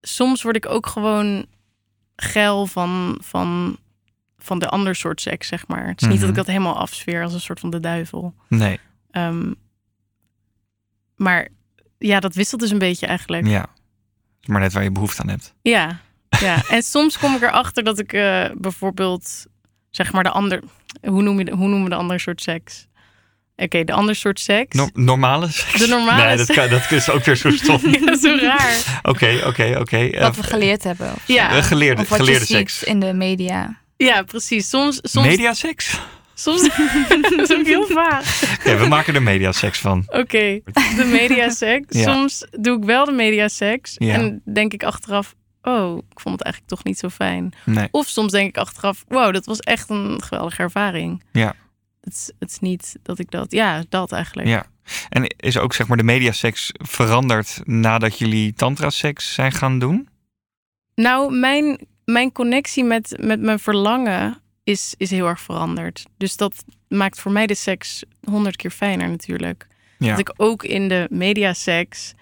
[0.00, 1.46] Soms word ik ook gewoon
[2.16, 3.78] geil van, van,
[4.38, 5.86] van de ander soort seks, zeg maar.
[5.88, 6.44] Het is niet dat ik Mhm.
[6.44, 8.34] dat helemaal afsfeer als een soort van de duivel.
[8.48, 8.78] Nee.
[9.10, 9.52] Ehm,
[11.16, 11.48] maar
[11.98, 13.46] ja, dat wisselt dus een beetje eigenlijk.
[13.46, 13.66] Ja.
[14.48, 15.54] Maar net waar je behoefte aan hebt.
[15.62, 16.00] Ja,
[16.40, 16.62] ja.
[16.76, 19.46] en soms kom ik erachter dat ik eh, bijvoorbeeld,
[19.90, 20.60] zeg maar, de ander.
[21.02, 22.86] Hoe, noem je de, hoe noemen we de ander soort seks?
[23.56, 24.76] Oké, de ander soort seks.
[24.76, 25.78] No- normale seks?
[25.80, 26.58] De normale Nee, dat, seks.
[26.58, 27.80] kan, dat is ook weer zo stom.
[27.90, 29.00] Ja, dat is zo raar.
[29.02, 29.96] Oké, oké, oké.
[29.98, 31.12] Eh, Wat we geleerd hebben.
[31.14, 32.82] Of, Ja, eh, Geleerde, of wat geleerde je ziet seks.
[32.82, 33.78] in de media.
[33.96, 34.68] ja precies.
[34.68, 35.98] Soms, soms, Mediaseks?
[36.34, 36.62] soms
[37.36, 38.37] dat is ook heel vaag.
[38.68, 40.04] Ja, we maken er mediaseks van.
[40.06, 40.60] Oké,
[40.96, 41.98] de mediaseks.
[41.98, 42.12] Ja.
[42.12, 43.94] Soms doe ik wel de mediaseks.
[43.94, 44.14] Ja.
[44.14, 47.52] En denk ik achteraf, oh, ik vond het eigenlijk toch niet zo fijn.
[47.64, 47.88] Nee.
[47.90, 51.22] Of soms denk ik achteraf, wow, dat was echt een geweldige ervaring.
[51.32, 51.54] Ja.
[52.00, 54.48] Het is, het is niet dat ik dat, ja, dat eigenlijk.
[54.48, 54.66] Ja.
[55.08, 60.08] En is ook zeg maar de mediaseks veranderd nadat jullie tantra-seks zijn gaan doen?
[60.94, 66.06] Nou, mijn, mijn connectie met, met mijn verlangen is, is heel erg veranderd.
[66.16, 69.66] Dus dat maakt voor mij de seks honderd keer fijner natuurlijk.
[69.98, 70.10] Ja.
[70.10, 72.14] Dat ik ook in de mediaseks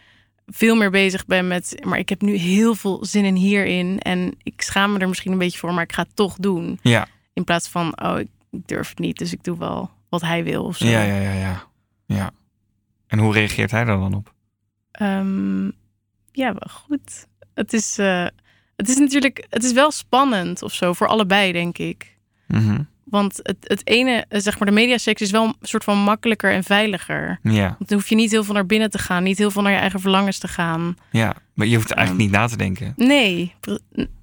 [0.47, 1.85] veel meer bezig ben met...
[1.85, 3.99] maar ik heb nu heel veel zin in hierin...
[3.99, 5.75] en ik schaam me er misschien een beetje voor...
[5.75, 6.79] maar ik ga het toch doen.
[6.83, 9.19] Ja, In plaats van, oh, ik durf het niet...
[9.19, 10.87] dus ik doe wel wat hij wil of zo.
[10.87, 11.67] ja, ja, ja, ja.
[12.07, 12.31] ja.
[13.07, 14.33] En hoe reageert hij daar dan op?
[14.91, 15.65] Ehm,
[16.33, 17.27] ja, wel goed.
[17.55, 18.27] Het is, eh,
[18.77, 19.47] het is natuurlijk...
[19.51, 20.93] het is wel spannend of zo...
[20.93, 22.16] voor allebei, denk ik.
[22.47, 22.81] Mhm.
[23.05, 26.53] Want het, het ene, eh, zeg maar, de mediaseks is wel een soort van makkelijker
[26.53, 27.39] en veiliger.
[27.43, 29.63] Ja, Want dan hoef je niet heel veel naar binnen te gaan, niet heel veel
[29.63, 30.97] naar je eigen verlangens te gaan.
[31.11, 31.35] ja.
[31.55, 32.31] Maar je hoeft eigenlijk Ehm.
[32.33, 32.93] niet na te denken.
[32.97, 33.55] Nee,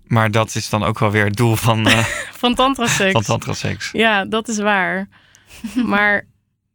[0.08, 1.98] Maar dat is dan ook wel weer het doel van, eh
[2.44, 3.12] van tantra-seks.
[3.12, 3.90] van tantra-seks.
[3.92, 5.08] Ja, dat is waar.
[5.86, 6.26] maar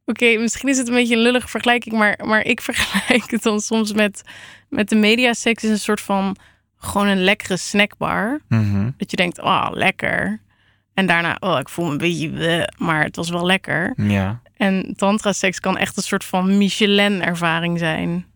[0.04, 3.60] oké, misschien is het een beetje een lullige vergelijking, maar, maar ik vergelijk het dan
[3.60, 4.22] soms met,
[4.68, 6.36] met de mediaseks is een soort van
[6.78, 8.40] gewoon een lekkere snackbar.
[8.48, 8.90] Mhm.
[8.96, 10.40] Dat je denkt, oh, lekker.
[10.98, 13.92] En daarna, oh, ik voel me een beetje, bleh, maar het was wel lekker.
[13.96, 14.40] Ja.
[14.56, 18.26] En tantra-seks kan echt een soort van Michelin-ervaring zijn.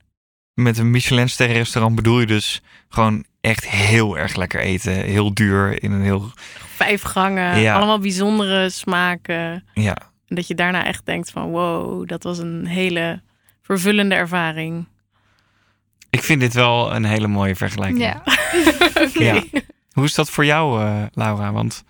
[0.55, 4.93] Met een Michelin-sterrenrestaurant bedoel je dus gewoon echt heel erg lekker eten.
[4.93, 6.31] Heel duur in een heel...
[6.75, 7.75] Vijf gangen, Ja.
[7.75, 9.65] allemaal bijzondere smaken.
[9.75, 9.97] Ja,
[10.29, 13.21] En dat je daarna echt denkt van, wow, dat was een hele
[13.63, 14.87] vervullende ervaring.
[16.11, 18.01] ik vind dit wel een hele mooie vergelijking.
[19.15, 19.43] Ja.
[19.93, 21.53] Hoe is dat voor jou, eh, Laura?
[21.53, 21.85] Want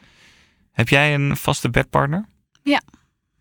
[0.72, 2.26] heb jij een vaste bedpartner?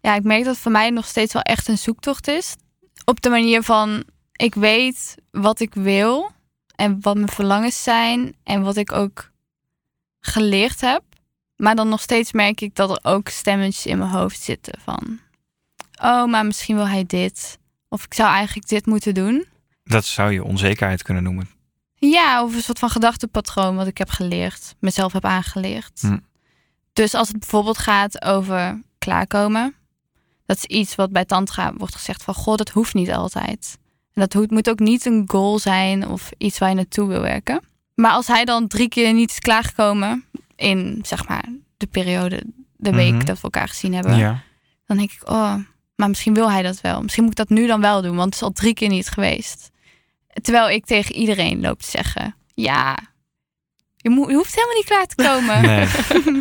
[0.01, 2.55] ja, ik merk dat voor mij nog steeds wel echt een zoektocht is.
[3.05, 4.03] Op de manier van,
[4.35, 6.31] ik weet wat ik wil
[6.75, 9.31] en wat mijn verlangens zijn en wat ik ook
[10.19, 11.03] geleerd heb.
[11.55, 15.19] Maar dan nog steeds merk ik dat er ook stemmetjes in mijn hoofd zitten van,
[16.01, 17.59] oh, maar misschien wil hij dit.
[17.89, 19.45] Of ik zou eigenlijk dit moeten doen.
[19.83, 21.49] Dat zou je onzekerheid kunnen noemen.
[21.95, 26.01] Ja, of een soort van gedachtepatroon wat ik heb geleerd, mezelf heb aangeleerd.
[26.01, 26.17] Hm.
[26.93, 29.75] Dus als het bijvoorbeeld gaat over klaarkomen,
[30.45, 33.77] dat is iets wat bij Tantra wordt gezegd van, goh, dat hoeft niet altijd.
[34.13, 37.61] En dat moet ook niet een goal zijn of iets waar je naartoe wil werken.
[37.95, 40.25] Maar als hij dan drie keer niet is klaargekomen
[40.55, 41.45] in, zeg maar,
[41.77, 42.43] de periode,
[42.75, 43.25] de week Mhm.
[43.25, 44.41] dat we elkaar gezien hebben, Ja.
[44.85, 45.55] dan denk ik, oh,
[45.95, 47.01] maar misschien wil hij dat wel.
[47.01, 49.09] Misschien moet ik dat nu dan wel doen, want het is al drie keer niet
[49.09, 49.69] geweest.
[50.41, 52.97] Terwijl ik tegen iedereen loop te zeggen, ja,
[54.01, 55.61] je, moet, je hoeft helemaal niet klaar te komen.
[55.71, 55.87] Nee.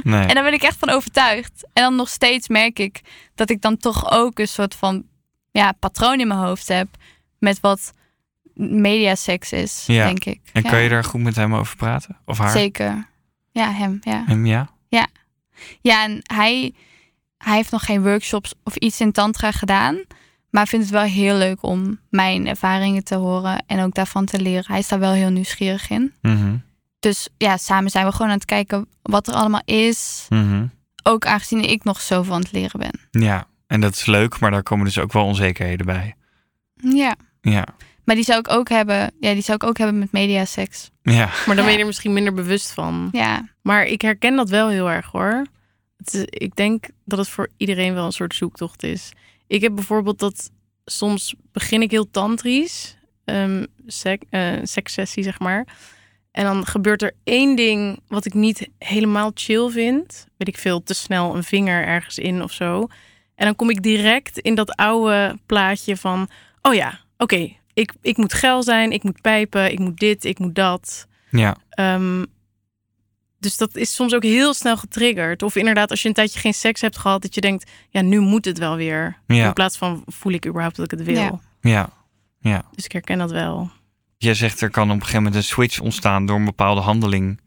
[0.03, 0.27] nee.
[0.27, 1.67] En daar ben ik echt van overtuigd.
[1.73, 3.01] En dan nog steeds merk ik
[3.35, 5.05] dat ik dan toch ook een soort van
[5.51, 6.89] ja, patroon in mijn hoofd heb
[7.39, 7.93] met wat
[8.55, 10.07] mediaseks is, Ja.
[10.07, 10.41] denk ik.
[10.53, 12.17] En Ja, kan je daar goed met hem over praten?
[12.25, 12.51] Of haar?
[12.51, 13.09] Zeker.
[13.53, 14.25] Ja, hem, ja.
[14.27, 14.69] Hem, ja?
[15.83, 16.73] Ja, en hij,
[17.39, 20.03] hij heeft nog geen workshops of iets in tantra gedaan.
[20.51, 24.41] Maar vindt het wel heel leuk om mijn ervaringen te horen en ook daarvan te
[24.41, 24.65] leren.
[24.67, 26.13] Hij is daar wel heel nieuwsgierig in.
[26.23, 26.57] Mhm.
[27.01, 30.27] Dus ja, samen zijn we gewoon aan het kijken wat er allemaal is.
[30.29, 30.67] Mhm.
[31.03, 33.23] Ook aangezien ik nog zo van het leren ben.
[33.23, 36.15] Ja, en dat is leuk, maar daar komen dus ook wel onzekerheden bij.
[36.75, 37.17] Ja.
[37.41, 37.67] Ja.
[38.05, 39.13] Maar die zou ik ook hebben.
[39.21, 40.91] Ja, die zou ik ook hebben met mediaseks.
[41.03, 41.31] Ja.
[41.47, 43.09] Maar dan ben je er misschien minder bewust van.
[43.13, 43.49] Ja.
[43.63, 45.47] Maar ik herken dat wel heel erg hoor.
[45.97, 49.13] Het is, ik denk dat het voor iedereen wel een soort zoektocht is.
[49.47, 50.51] Ik heb bijvoorbeeld dat
[50.85, 55.67] soms begin ik heel tantrisch, um, sek, eh, sekssessie zeg maar.
[56.31, 60.27] En dan gebeurt er één ding wat ik niet helemaal chill vind.
[60.37, 62.87] Weet ik veel, te snel een vinger ergens in of zo.
[63.35, 66.29] En dan kom ik direct in dat oude plaatje van...
[66.63, 70.39] Oh ja, oké, ik, ik moet geil zijn, ik moet pijpen, ik moet dit, ik
[70.39, 71.07] moet dat.
[71.31, 71.57] Ja.
[71.71, 72.25] Ehm,
[73.39, 75.43] dus dat is soms ook heel snel getriggerd.
[75.43, 78.19] Of inderdaad, als je een tijdje geen seks hebt gehad, dat je denkt, ja, nu
[78.19, 79.19] moet het wel weer.
[79.27, 79.47] Ja.
[79.47, 81.15] In plaats van voel ik überhaupt dat ik het wil.
[81.21, 81.41] Ja.
[81.61, 81.91] Ja.
[82.41, 82.65] Ja.
[82.75, 83.71] Dus ik herken dat wel.
[84.23, 87.41] Jij zegt er kan op een gegeven moment een switch ontstaan door een bepaalde handeling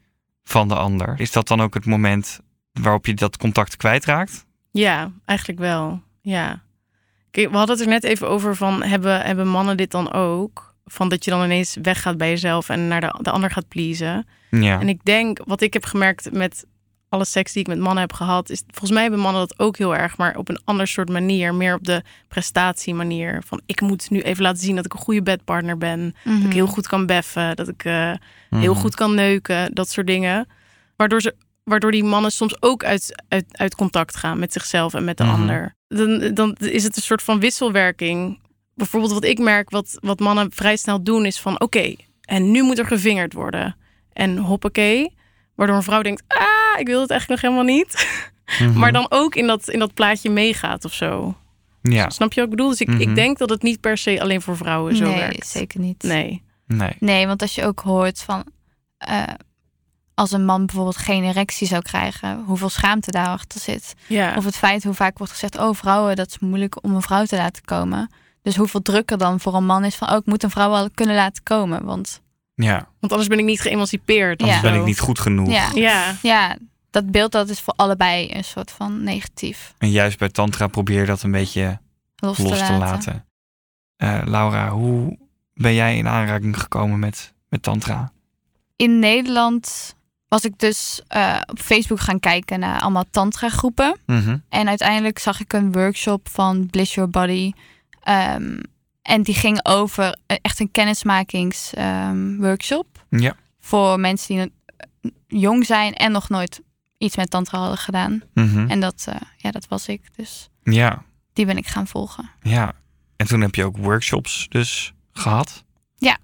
[0.44, 1.14] van de ander.
[1.20, 2.40] Is dat dan ook het moment
[2.72, 4.46] waarop je dat contact kwijtraakt?
[4.70, 6.02] Ja, eigenlijk wel.
[6.20, 6.62] Ja.
[7.30, 10.74] Kijk, we hadden het er net even over van, hebben, hebben mannen dit dan ook?
[10.84, 14.26] Van dat je dan ineens weggaat bij jezelf en naar de, de ander gaat pleasen.
[14.50, 14.80] Ja.
[14.80, 16.66] En ik denk, wat ik heb gemerkt met
[17.14, 19.76] alle seks die ik met mannen heb gehad, is volgens mij hebben mannen dat ook
[19.78, 21.54] heel erg, maar op een ander soort manier.
[21.54, 23.42] Meer op de prestatiemanier.
[23.46, 26.14] Van ik moet nu even laten zien dat ik een goede bedpartner ben.
[26.24, 27.56] Dat ik heel goed kan beffen.
[27.56, 28.12] Dat ik eh,
[28.50, 28.80] heel Mhm.
[28.80, 29.74] goed kan neuken.
[29.74, 30.46] Dat soort dingen.
[30.96, 35.04] Waardoor, ze, waardoor die mannen soms ook uit, uit, uit contact gaan met zichzelf en
[35.04, 35.32] met de Mhm.
[35.32, 35.74] ander.
[35.88, 38.40] Dan, dan is het een soort van wisselwerking.
[38.74, 42.62] Bijvoorbeeld wat ik merk, wat, wat mannen vrij snel doen, is van oké, en nu
[42.62, 43.76] moet er gevingerd worden.
[44.12, 45.13] En hoppakee.
[45.54, 47.92] Waardoor een vrouw denkt, ah, ik wil het eigenlijk nog helemaal niet.
[48.60, 48.78] Mhm.
[48.78, 51.34] Maar dan ook in dat, in dat plaatje meegaat of zo.
[51.82, 52.70] Ja, Snap je wat ik bedoel?
[52.70, 53.00] Dus ik, Mhm.
[53.00, 55.46] ik denk dat het niet per se alleen voor vrouwen zo nee, werkt.
[55.46, 56.02] zeker niet.
[56.02, 56.42] Nee.
[56.66, 56.96] nee.
[56.98, 58.44] Nee, want als je ook hoort van
[58.98, 59.22] eh,
[60.14, 63.94] als een man bijvoorbeeld geen erectie zou krijgen, hoeveel schaamte daarachter zit.
[64.06, 64.34] Ja.
[64.36, 67.24] Of het feit hoe vaak wordt gezegd, oh vrouwen, dat is moeilijk om een vrouw
[67.24, 68.10] te laten komen.
[68.42, 70.90] Dus hoeveel drukker dan voor een man is van, oh ik moet een vrouw wel
[70.94, 71.84] kunnen laten komen.
[71.84, 72.22] Want
[72.54, 74.40] Ja, Want anders ben ik niet geëmancipeerd.
[74.42, 74.52] of Ja.
[74.54, 75.50] anders ben ik niet goed genoeg.
[75.50, 76.14] ja, Ja.
[76.22, 76.56] ja,
[76.90, 81.00] dat beeld dat is voor allebei een soort van negatief En juist bij tantra probeer
[81.00, 81.78] je dat een beetje
[82.16, 82.78] los, los te te laten.
[82.78, 83.24] laten.
[83.96, 85.18] Eh, Laura, hoe
[85.54, 88.12] ben jij in aanraking gekomen met, met tantra?
[88.76, 89.94] In Nederland
[90.28, 93.96] was ik dus eh, op Facebook gaan kijken naar allemaal tantra groepen.
[94.06, 94.36] Mhm.
[94.48, 97.52] En uiteindelijk zag ik een workshop van Bliss Your Body.
[98.02, 98.56] Ehm,
[99.04, 103.04] en die ging over eh, echt een kennismakingsworkshop.
[103.10, 103.36] Ja.
[103.60, 104.52] voor mensen die
[105.00, 106.60] eh, jong zijn en nog nooit
[106.98, 108.22] iets met tantra hadden gedaan.
[108.34, 108.70] Mhm.
[108.70, 110.16] En dat, eh, ja, dat was ik.
[110.16, 112.30] Dus Ja, die ben ik gaan volgen.
[112.42, 112.72] ja.
[113.16, 115.64] En toen heb je ook workshops dus gehad?
[115.96, 116.18] Ja.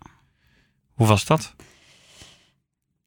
[0.94, 1.54] Hoe was dat?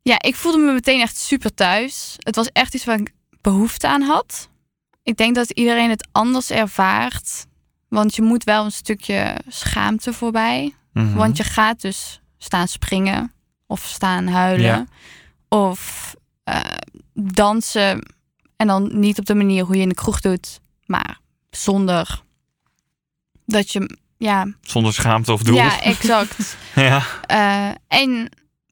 [0.01, 2.13] Ja, ik voelde me meteen echt super thuis.
[2.17, 4.49] Het was echt iets waar ik behoefte aan had.
[5.03, 7.45] Ik denk dat iedereen het anders ervaart.
[7.93, 10.73] Want je moet wel een stukje schaamte voorbij.
[10.93, 11.13] Mhm.
[11.13, 13.31] Want je gaat dus staan springen
[13.67, 14.65] of staan huilen.
[14.65, 14.85] Ja.
[15.47, 16.59] Of eh,
[17.13, 18.13] dansen.
[18.55, 20.59] En dan niet op de manier hoe je in de kroeg doet.
[20.85, 22.21] Maar zonder
[23.45, 23.97] dat je...
[24.17, 25.55] Ja, Zonder schaamte of doel?
[25.55, 26.57] ja exact.
[26.75, 27.03] ja.
[27.25, 28.29] Eh, en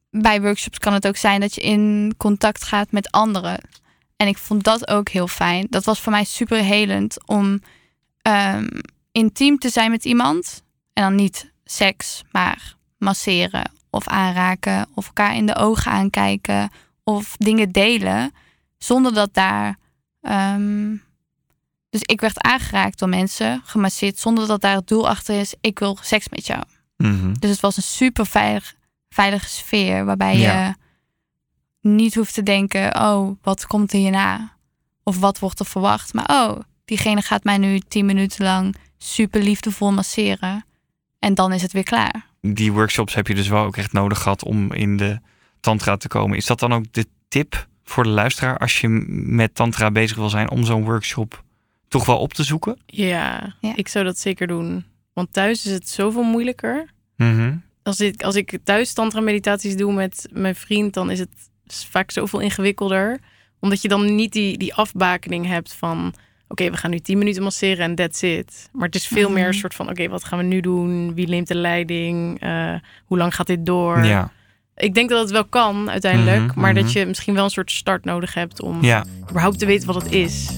[0.10, 3.60] bij workshops kan het ook zijn dat je in contact gaat met anderen.
[4.16, 5.68] En ik vond dat ook heel fijn.
[5.70, 7.62] Dat was voor mij super helend om
[8.22, 8.68] ehm,
[9.12, 10.63] intiem te zijn met iemand.
[10.93, 16.69] En dan niet seks, maar masseren of aanraken of elkaar in de ogen aankijken
[17.04, 18.34] of dingen delen.
[18.78, 19.80] Zonder dat daar.
[20.21, 20.95] ehm,
[21.89, 25.80] dus ik werd aangeraakt door mensen, gemasseerd, zonder dat daar het doel achter is: ik
[25.80, 26.63] wil seks met jou.
[26.97, 27.34] Mhm.
[27.39, 28.76] Dus het was een super veilig,
[29.10, 30.65] veilige sfeer waarbij Ja.
[30.67, 30.76] je
[31.89, 34.56] niet hoeft te denken: oh, wat komt er hierna?
[35.04, 36.13] Of wat wordt er verwacht?
[36.13, 40.66] Maar oh, diegene gaat mij nu tien minuten lang super liefdevol masseren.
[41.20, 42.26] En dan is het weer klaar.
[42.42, 45.20] Die workshops heb je dus wel ook echt nodig gehad om in de
[45.60, 46.38] tantra te komen.
[46.38, 50.30] Is dat dan ook de tip voor de luisteraar als je met tantra bezig wil
[50.30, 51.44] zijn om zo'n workshop
[51.88, 52.80] toch wel op te zoeken?
[52.86, 53.76] Ja, Ja.
[53.76, 54.86] ik zou dat zeker doen.
[55.14, 56.90] Want thuis is het zoveel moeilijker.
[57.16, 57.56] Mhm.
[57.84, 62.12] Als ik, als ik thuis tantra meditaties doe met mijn vriend, dan is het vaak
[62.12, 63.20] zoveel ingewikkelder.
[63.60, 66.14] Omdat je dan niet die, die afbakening hebt van...
[66.52, 68.70] Oké, we gaan nu 10 minuten masseren en that's it.
[68.72, 69.34] Maar het is veel Mhm.
[69.34, 69.90] meer een soort van...
[69.90, 71.14] Oké, wat gaan we nu doen?
[71.14, 72.40] Wie neemt de leiding?
[72.40, 72.74] Eh,
[73.06, 74.04] hoe lang gaat dit door?
[74.04, 74.32] Ja,
[74.76, 76.46] Ik denk dat het wel kan uiteindelijk.
[76.46, 76.82] Mhm, maar mhm.
[76.82, 78.62] dat je misschien wel een soort start nodig hebt...
[78.62, 79.06] om ja.
[79.30, 80.50] überhaupt te weten wat het is.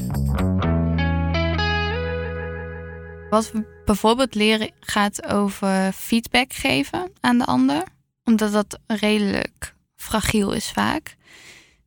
[3.30, 7.84] Wat we bijvoorbeeld leren gaat over feedback geven aan de ander.
[8.24, 11.16] Omdat dat redelijk fragiel is vaak.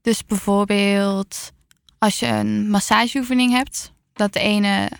[0.02, 1.52] Dus bijvoorbeeld
[1.98, 4.90] als je een massageoefening hebt, dat de ene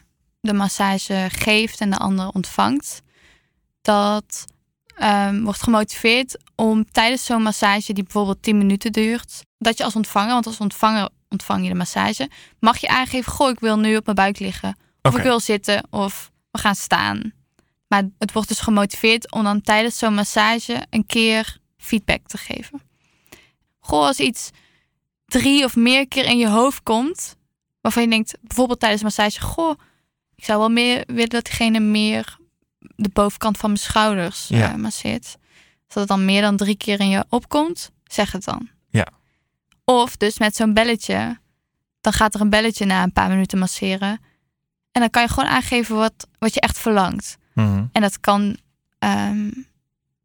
[0.40, 3.02] de massage geeft en de ander ontvangt.
[3.82, 4.44] Dat
[4.96, 9.96] ehm, wordt gemotiveerd om tijdens zo'n massage, die bijvoorbeeld 10 minuten duurt, dat je als
[9.96, 13.96] ontvanger, want als ontvanger ontvang je de massage, mag je aangeven: Goh, ik wil nu
[13.96, 14.76] op mijn buik liggen.
[15.02, 17.32] Of ik wil zitten of we gaan staan.
[17.88, 22.82] Maar het wordt dus gemotiveerd om dan tijdens zo'n massage een keer feedback te geven.
[23.78, 24.50] Goh, als iets
[25.26, 27.36] drie of meer keer in je hoofd komt,
[27.86, 29.78] waarvan je denkt, bijvoorbeeld tijdens een massage, goh,
[30.34, 32.36] ik zou wel meer willen dat diegene meer
[32.78, 34.70] de bovenkant van mijn schouders Ja.
[34.72, 35.36] eh, masseert.
[35.86, 38.68] Als dat dan meer dan drie keer in je opkomt, zeg het dan.
[38.88, 39.06] Ja.
[39.84, 41.38] Of dus met zo'n belletje,
[42.00, 44.20] dan gaat er een belletje na een paar minuten masseren.
[44.92, 47.36] En dan kan je gewoon aangeven wat, wat je echt verlangt.
[47.54, 47.84] Mhm.
[47.92, 48.56] En dat kan
[48.98, 49.50] ehm,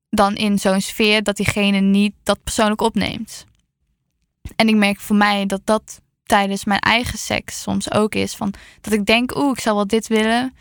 [0.09, 3.45] dan in zo'n sfeer dat diegene niet dat persoonlijk opneemt.
[4.55, 6.01] En ik merk voor mij dat dat
[6.37, 8.35] tijdens mijn eigen seks soms ook is.
[8.35, 10.53] Van, dat ik denk, oeh, ik zou wel dit willen.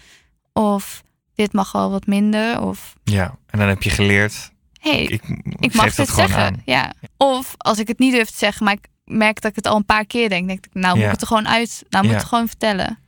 [0.53, 1.03] Of
[1.35, 2.61] dit mag wel wat minder.
[2.63, 4.51] Of Ja, en dan heb je geleerd.
[4.81, 5.23] hey, Ik,
[5.59, 6.43] ik mag dit zeggen.
[6.43, 6.63] aan.
[6.65, 6.93] Ja.
[7.17, 9.77] Of als ik het niet durf te zeggen, maar ik merk dat ik het al
[9.77, 10.47] een paar keer denk.
[10.49, 11.83] denk ik, nou moet ik het er gewoon uit.
[11.89, 12.19] Nou moet Ja.
[12.19, 12.99] ik het gewoon vertellen.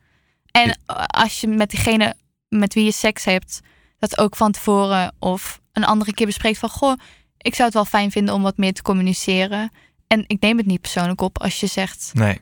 [0.51, 2.15] En als je met diegene
[2.49, 3.61] met wie je seks hebt,
[3.99, 6.99] dat ook van tevoren of een andere keer bespreekt van goh,
[7.37, 9.71] ik zou het wel fijn vinden om wat meer te communiceren.
[10.07, 12.39] En ik neem het niet persoonlijk op als je zegt Nee,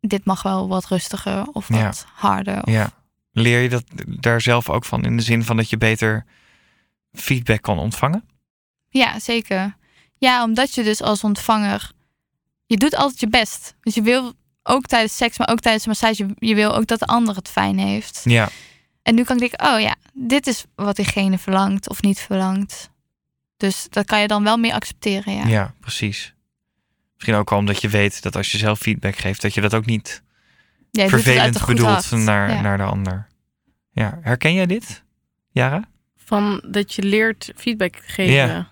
[0.00, 1.84] dit mag wel wat rustiger of Ja.
[1.84, 2.62] wat harder.
[2.62, 2.90] Of, ja.
[3.32, 6.24] Leer je dat daar zelf ook van in de zin van dat je beter
[7.12, 8.24] feedback kan ontvangen?
[8.88, 9.76] Ja, zeker.
[10.18, 11.90] Ja, omdat je dus als ontvanger,
[12.66, 13.74] je doet altijd je best.
[13.80, 14.32] Dus je wil
[14.62, 17.48] ook tijdens seks, maar ook tijdens de massage, je wil ook dat de ander het
[17.48, 18.20] fijn heeft.
[18.24, 18.48] Ja,
[19.02, 22.90] En nu kan ik denken, oh ja, dit is wat diegene verlangt of niet verlangt.
[23.56, 25.46] Dus dat kan je dan wel meer accepteren, ja.
[25.46, 26.34] Ja, precies.
[27.20, 29.74] Misschien ook al omdat je weet dat als je zelf feedback geeft, dat je dat
[29.74, 30.22] ook niet
[30.90, 32.60] Ja, vervelend bedoelt naar, Ja.
[32.60, 33.26] naar de ander.
[33.92, 35.04] Ja, herken jij dit,
[35.50, 35.88] Jara?
[36.16, 38.32] Van dat je leert feedback geven.
[38.34, 38.70] Ja.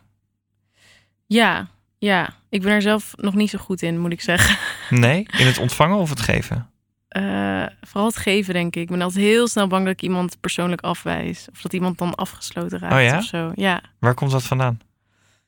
[1.27, 2.35] Ja, ja.
[2.49, 4.57] Ik ben er zelf nog niet zo goed in, moet ik zeggen.
[4.91, 5.27] Nee?
[5.39, 6.71] In het ontvangen of het geven?
[7.09, 8.83] Eh, vooral het geven, denk ik.
[8.83, 11.47] Ik ben altijd heel snel bang dat ik iemand persoonlijk afwijs.
[11.53, 13.17] Of dat iemand dan afgesloten raakt Oh ja?
[13.19, 13.53] of zo.
[13.55, 13.83] Ja.
[13.99, 14.81] Waar komt dat vandaan?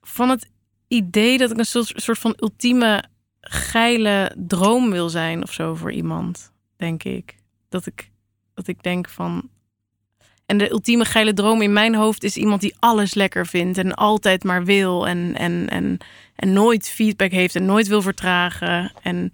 [0.03, 0.49] Van het
[0.90, 3.05] idee dat ik een soort, van ultieme
[3.40, 7.37] geile droom wil zijn of zo voor iemand, denk ik.
[7.68, 8.11] Dat ik,
[8.55, 9.48] dat ik denk van...
[10.46, 13.94] En de ultieme geile droom in mijn hoofd is iemand die alles lekker vindt en
[13.94, 15.98] altijd maar wil en, en, en,
[16.37, 18.92] en nooit feedback heeft en nooit wil vertragen.
[19.03, 19.31] En,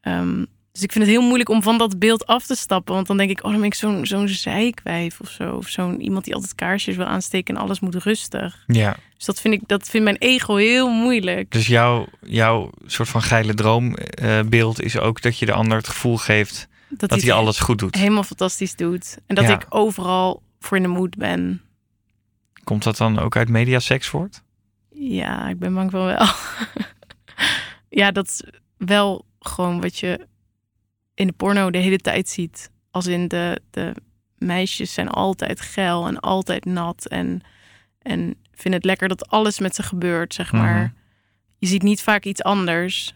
[0.00, 3.06] ehm, dus ik vind het heel moeilijk om van dat beeld af te stappen, want
[3.06, 5.56] dan denk ik, oh, dan ben ik zo'n zo'n zeikwijf of zo.
[5.56, 8.64] Of zo'n iemand die altijd kaarsjes wil aansteken en alles moet rustig.
[8.66, 11.50] Ja, Dus dat vind ik, dat vindt mijn ego heel moeilijk.
[11.50, 16.16] dus jouw, jouw soort van geile droombeeld is ook dat je de ander het gevoel
[16.16, 17.94] geeft dat hij alles goed doet.
[17.94, 19.18] helemaal fantastisch doet.
[19.26, 19.54] En dat Ja.
[19.54, 21.62] ik overal voor in de moed ben.
[22.64, 24.42] Komt dat dan ook uit mediasex voort?
[24.90, 26.26] Ja, ik ben bang van wel.
[28.00, 28.42] ja, dat is
[28.76, 30.26] wel gewoon wat je
[31.14, 32.70] in de porno de hele tijd ziet.
[32.90, 33.94] Als in de, de
[34.38, 37.06] meisjes zijn altijd geil en altijd nat.
[37.06, 37.40] En,
[38.02, 40.80] en vinden het lekker dat alles met ze gebeurt, zeg maar.
[40.80, 40.90] Mhm.
[41.58, 43.14] Je ziet niet vaak iets anders.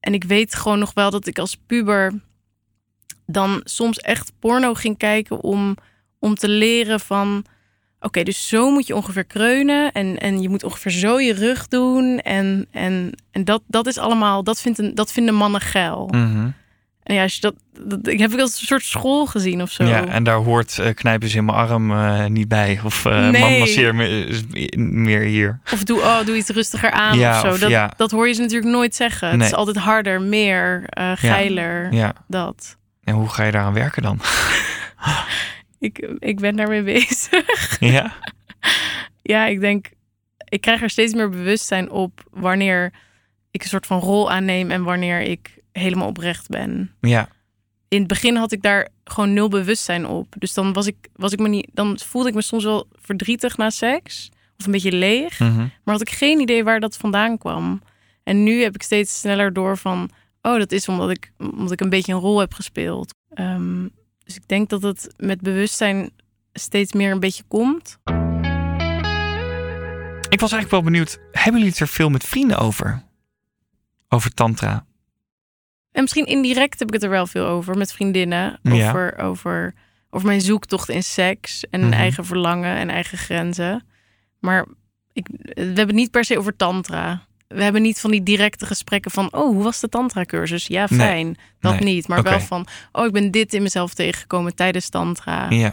[0.00, 2.20] En ik weet gewoon nog wel dat ik als puber
[3.26, 5.76] dan soms echt porno ging kijken om,
[6.18, 7.44] om te leren van...
[8.00, 11.68] Oké, dus zo moet je ongeveer kreunen en, en je moet ongeveer zo je rug
[11.68, 12.18] doen.
[12.18, 16.06] En, en, en dat, dat is allemaal, dat, vindt een, dat vinden mannen geil.
[16.06, 16.48] Mhm.
[17.08, 19.70] En ja, als je dat, dat ik heb ik als een soort school gezien of
[19.70, 19.84] zo.
[19.84, 22.80] Ja, en daar hoort eh, knijpen ze in mijn arm eh, niet bij.
[22.84, 23.40] Of Nee.
[23.40, 24.40] man masseer me,
[24.76, 25.60] meer hier.
[25.72, 27.52] Of doe, oh, doe iets rustiger aan Ja, of zo.
[27.52, 27.92] of dat, ja.
[27.96, 29.30] dat hoor je ze natuurlijk nooit zeggen.
[29.30, 30.82] Het is altijd harder, meer,
[31.14, 32.12] geiler, Ja.
[32.26, 32.76] dat.
[33.04, 34.20] En hoe ga je daaraan werken dan?
[35.80, 37.76] Ik, ik ben daarmee bezig.
[37.80, 38.12] ja?
[39.22, 39.86] ja, ik denk,
[40.48, 42.92] ik krijg er steeds meer bewustzijn op wanneer
[43.50, 46.90] ik een soort van rol aanneem en wanneer ik helemaal oprecht ben.
[47.00, 47.28] Ja.
[47.88, 50.34] In het begin had ik daar gewoon nul bewustzijn op.
[50.38, 53.56] Dus dan was ik, was ik me niet, dan voelde ik me soms wel verdrietig
[53.56, 55.56] na seks of een beetje leeg, Mhm.
[55.58, 57.82] maar had ik geen idee waar dat vandaan kwam.
[58.22, 60.10] En nu heb ik steeds sneller door van,
[60.42, 63.14] oh, dat is omdat ik, omdat ik een beetje een rol heb gespeeld.
[63.30, 63.86] Ehm,
[64.24, 66.10] dus ik denk dat het met bewustzijn
[66.52, 67.98] steeds meer een beetje komt.
[70.28, 71.18] Ik was eigenlijk wel benieuwd.
[71.32, 73.02] Hebben jullie het er veel met vrienden over?
[74.08, 74.86] Over tantra?
[75.98, 78.58] En misschien indirect heb ik het er wel veel over met vriendinnen.
[78.62, 78.88] Ja.
[78.88, 79.74] Over, over,
[80.10, 81.92] over mijn zoektocht in seks en Mhm.
[81.92, 83.86] eigen verlangen en eigen grenzen.
[84.40, 84.66] Maar
[85.12, 87.26] ik, we hebben het niet per se over tantra.
[87.48, 89.32] We hebben niet van die directe gesprekken van...
[89.32, 90.66] oh, hoe was de tantra-cursus?
[90.66, 90.98] Ja, Nee.
[90.98, 91.36] fijn.
[91.60, 91.94] Dat Nee.
[91.94, 92.08] niet.
[92.08, 92.66] Maar wel van...
[92.92, 95.50] oh, ik ben dit in mezelf tegengekomen tijdens tantra.
[95.50, 95.72] Ja,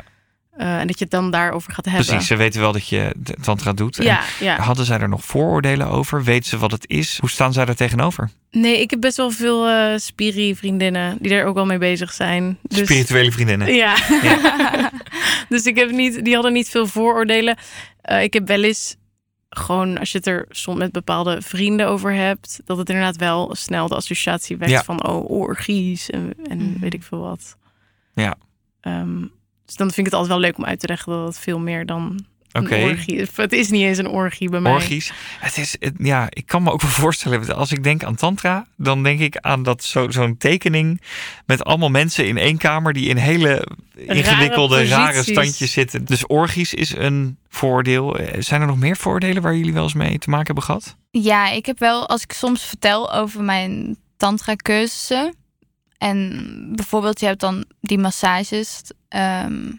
[0.58, 2.06] Eh, en dat je het dan daarover gaat hebben.
[2.06, 2.28] precies.
[2.28, 3.96] Ze weten wel dat je tantra doet.
[4.04, 4.56] Ja, ja.
[4.60, 6.24] Hadden zij er nog vooroordelen over?
[6.24, 7.18] Weten ze wat het is?
[7.20, 8.30] Hoe staan zij er tegenover?
[8.52, 11.18] Nee, ik heb best wel veel eh spiri-vriendinnen...
[11.22, 12.58] die er ook wel mee bezig zijn.
[12.62, 12.78] Dus...
[12.80, 13.74] Spirituele vriendinnen.
[13.74, 13.96] Ja.
[15.50, 17.58] dus ik heb niet, die hadden niet veel vooroordelen.
[18.02, 18.96] Eh, ik heb wel eens
[19.50, 23.56] gewoon, als je het er soms met bepaalde vrienden over hebt, dat het inderdaad wel
[23.56, 24.84] snel de associatie wekt Ja.
[24.84, 26.80] van oh, orgies en, en Mhm.
[26.80, 27.58] weet ik veel wat.
[28.14, 28.36] Ja.
[28.82, 29.24] Ehm,
[29.66, 31.60] dus dan vind ik het altijd wel leuk om uit te leggen dat het veel
[31.60, 32.76] meer dan Oké.
[32.76, 33.28] een orgie is.
[33.36, 34.72] Het is niet eens een orgie bij mij.
[34.74, 35.12] Orgies.
[35.40, 38.68] Het is, het- ja, ik kan me ook wel voorstellen, als ik denk aan tantra,
[38.78, 41.02] dan denk ik aan dat zo, zo'n tekening
[41.46, 45.34] met allemaal mensen in één kamer die in hele ingewikkelde, rare, posities.
[45.34, 46.06] standjes zitten.
[46.06, 48.18] Dus orgies is een voordeel.
[48.18, 50.96] Eh, Zijn er nog meer voordelen waar jullie wel eens mee te maken hebben gehad?
[51.12, 55.36] Ja, ik heb wel, als ik soms vertel over mijn tantra-cursussen.
[55.98, 58.82] En bijvoorbeeld, je hebt dan die massages.
[59.08, 59.72] ehm,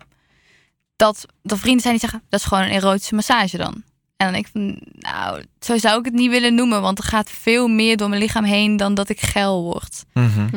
[0.97, 3.83] dat er vrienden zijn die zeggen, dat is gewoon een erotische massage dan.
[4.17, 6.83] En dan denk ik van, nou, zo zou ik het niet willen noemen.
[6.83, 10.05] Want er gaat veel meer door mijn lichaam heen dan dat ik geil word.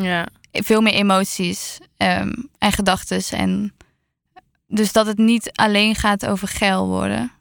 [0.01, 0.27] Ja.
[0.51, 3.37] Veel meer emoties ehm, en gedachten.
[3.37, 3.73] En
[4.67, 7.31] dus dat het niet alleen gaat over geil worden.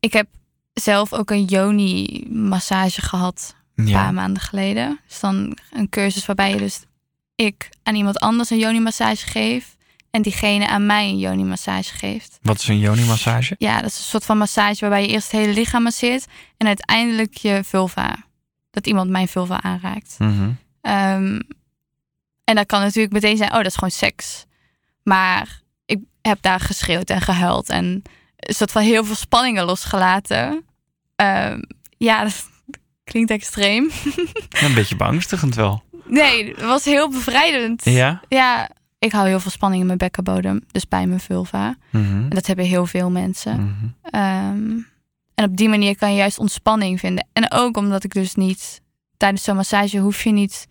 [0.00, 0.26] Ik heb
[0.72, 5.00] zelf ook een yoni-massage gehad een paar maanden geleden.
[5.08, 6.84] Dus dan een cursus waarbij je dus
[7.34, 9.76] ik aan iemand anders een yoni-massage geef.
[10.10, 12.38] En diegene aan mij een yoni-massage geeft.
[12.42, 13.54] Wat is een yoni-massage?
[13.58, 16.26] Ja, dat is een soort van massage waarbij je eerst het hele lichaam masseert.
[16.56, 18.16] En uiteindelijk je vulva.
[18.70, 20.14] Dat iemand mijn vulva aanraakt.
[20.18, 20.50] Mhm.
[20.80, 21.40] Ehm,
[22.44, 24.44] en dat kan natuurlijk meteen zijn, oh, dat is gewoon seks.
[25.02, 28.02] Maar ik, heb daar geschreeuwd en gehuild en
[28.36, 30.64] een soort van heel veel spanningen losgelaten.
[31.16, 31.62] Ehm,
[31.98, 32.48] ja, dat
[33.04, 33.90] klinkt extreem.
[34.50, 35.82] Een beetje beangstigend wel.
[36.04, 37.84] Nee, het was heel bevrijdend.
[37.84, 38.20] Ja?
[38.28, 41.76] Ja, ik hou heel veel spanning in mijn bekkenbodem, dus bij mijn vulva.
[41.90, 42.04] Mhm.
[42.06, 43.60] En dat hebben heel veel mensen.
[43.60, 44.14] Mhm.
[44.14, 44.78] Ehm,
[45.34, 47.26] en op die manier kan je juist ontspanning vinden.
[47.32, 48.80] En ook omdat ik dus niet
[49.16, 50.66] tijdens zo'n massage hoef je niet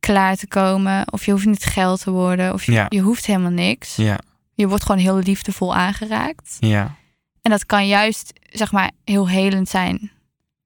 [0.00, 1.12] klaar te komen.
[1.12, 2.52] Of je hoeft niet geil te worden.
[2.52, 2.86] Of je, Ja.
[2.88, 3.96] je hoeft helemaal niks.
[3.96, 4.18] Ja,
[4.54, 6.56] Je wordt gewoon heel liefdevol aangeraakt.
[6.60, 6.94] ja,
[7.42, 10.10] En dat kan juist, zeg maar, heel helend zijn.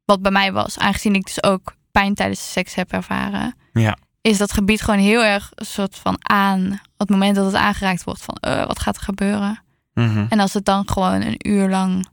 [0.05, 3.55] Wat bij mij was, aangezien ik dus ook pijn tijdens seks heb ervaren.
[3.73, 3.99] Ja.
[4.21, 6.73] Is dat gebied gewoon heel erg een soort van aan.
[6.73, 9.63] Op het moment dat het aangeraakt wordt van, eh, wat gaat er gebeuren?
[9.95, 10.27] Mhm.
[10.29, 12.07] En als het dan gewoon een uur lang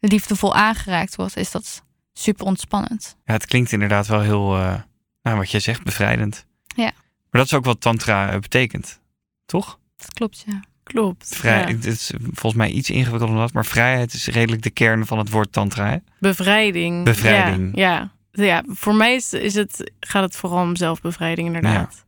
[0.00, 1.82] liefdevol aangeraakt wordt, is dat
[2.12, 3.16] super ontspannend.
[3.24, 3.32] ja.
[3.32, 4.74] Het klinkt inderdaad wel heel, eh,
[5.22, 6.46] nou, wat jij zegt, bevrijdend.
[6.66, 6.90] Ja.
[7.30, 9.00] Maar dat is ook wat tantra eh, betekent,
[9.46, 9.78] toch?
[9.96, 10.60] Dat klopt, ja.
[10.82, 11.36] Klopt.
[11.36, 11.66] Vrij, ja.
[11.66, 15.18] Het is volgens mij iets ingewikkelder dan dat, maar vrijheid is redelijk de kern van
[15.18, 15.88] het woord tantra.
[15.88, 15.96] Hè?
[16.18, 17.04] Bevrijding.
[17.04, 17.76] Bevrijding.
[17.76, 18.16] Ja, ja.
[18.44, 22.04] Ja voor mij is, is het, gaat het vooral om zelfbevrijding, inderdaad.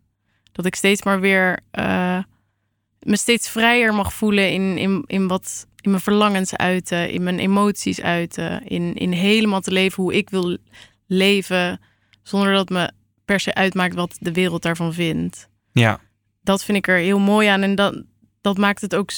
[0.52, 2.18] Dat ik steeds maar weer eh,
[3.00, 7.38] me steeds vrijer mag voelen in, in, in wat in mijn verlangens uiten, in mijn
[7.38, 10.56] emoties uiten, in, in helemaal te leven hoe ik wil
[11.06, 11.80] leven,
[12.22, 12.90] zonder dat me
[13.24, 15.48] per se uitmaakt wat de wereld daarvan vindt.
[15.72, 16.00] Ja,
[16.42, 18.02] Dat vind ik er heel mooi aan en dat,
[18.40, 19.10] dat maakt het ook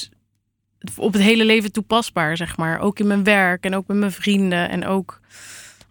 [0.97, 2.79] op het hele leven toepasbaar, zeg maar.
[2.79, 5.19] Ook in mijn werk en ook met mijn vrienden en ook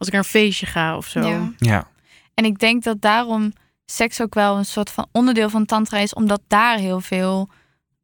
[0.02, 1.20] als ik naar een feestje ga of zo.
[1.20, 1.52] Ja.
[1.58, 1.88] ja,
[2.34, 3.52] En ik denk dat daarom
[3.84, 7.48] seks ook wel een soort van onderdeel van tantra is, omdat daar heel veel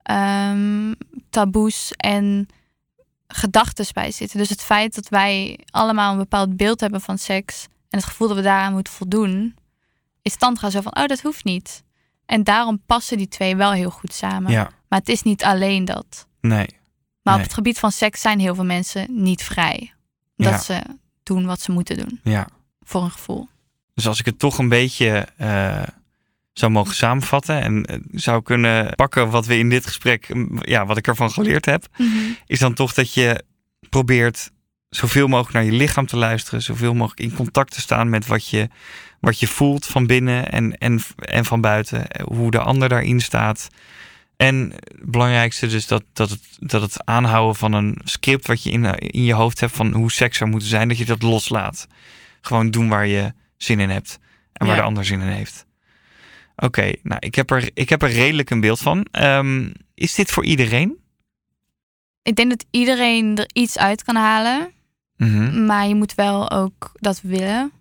[0.03, 0.93] ehm,
[1.31, 2.49] taboes en
[3.29, 4.39] gedachten bij zitten.
[4.39, 8.29] Dus het feit dat wij allemaal een bepaald beeld hebben van seks en het gevoel
[8.29, 9.57] dat we daaraan moeten voldoen,
[10.23, 11.83] is tantra zo van, oh, dat hoeft niet.
[12.27, 14.51] En daarom passen die twee wel heel goed samen.
[14.53, 16.27] ja, Maar het is niet alleen dat.
[16.41, 16.77] nee.
[17.23, 17.47] Maar Nee.
[17.47, 19.93] op het gebied van seks zijn heel veel mensen niet vrij.
[20.37, 20.59] Dat Ja.
[20.59, 20.81] ze
[21.29, 22.49] doen wat ze moeten doen, Ja.
[22.83, 23.49] voor een gevoel.
[23.95, 25.83] Dus als ik het toch een beetje eh,
[26.53, 30.97] zou mogen samenvatten en eh, zou kunnen pakken wat we in dit gesprek, ja, wat
[30.97, 31.87] ik ervan geleerd heb,
[32.47, 33.45] is dan toch dat je
[33.89, 34.51] probeert
[34.89, 38.49] zoveel mogelijk naar je lichaam te luisteren, zoveel mogelijk in contact te staan met wat
[38.49, 38.69] je,
[39.21, 43.21] wat je voelt van binnen en, en, en van buiten, eh, hoe de ander daarin
[43.21, 43.69] staat.
[44.39, 48.71] En het belangrijkste dus dat, dat, het, dat het aanhouden van een script wat je
[48.71, 51.87] in, in je hoofd hebt van hoe seks zou moeten zijn, dat je dat loslaat.
[52.41, 54.19] Gewoon doen waar je zin in hebt
[54.53, 54.81] en waar Ja.
[54.83, 55.67] de ander zin in heeft.
[56.57, 59.07] Oké, nou ik heb, er, ik heb er redelijk een beeld van.
[59.11, 60.97] Ehm, is dit voor iedereen?
[62.23, 64.71] Ik denk dat iedereen er iets uit kan halen.
[65.17, 65.67] Mhm.
[65.67, 67.73] Maar je moet wel ook dat willen.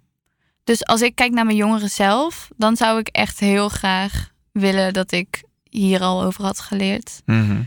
[0.63, 4.93] Dus als ik kijk naar mijn jongeren zelf, dan zou ik echt heel graag willen
[4.93, 7.21] dat ik hier al over had geleerd.
[7.25, 7.61] Mhm.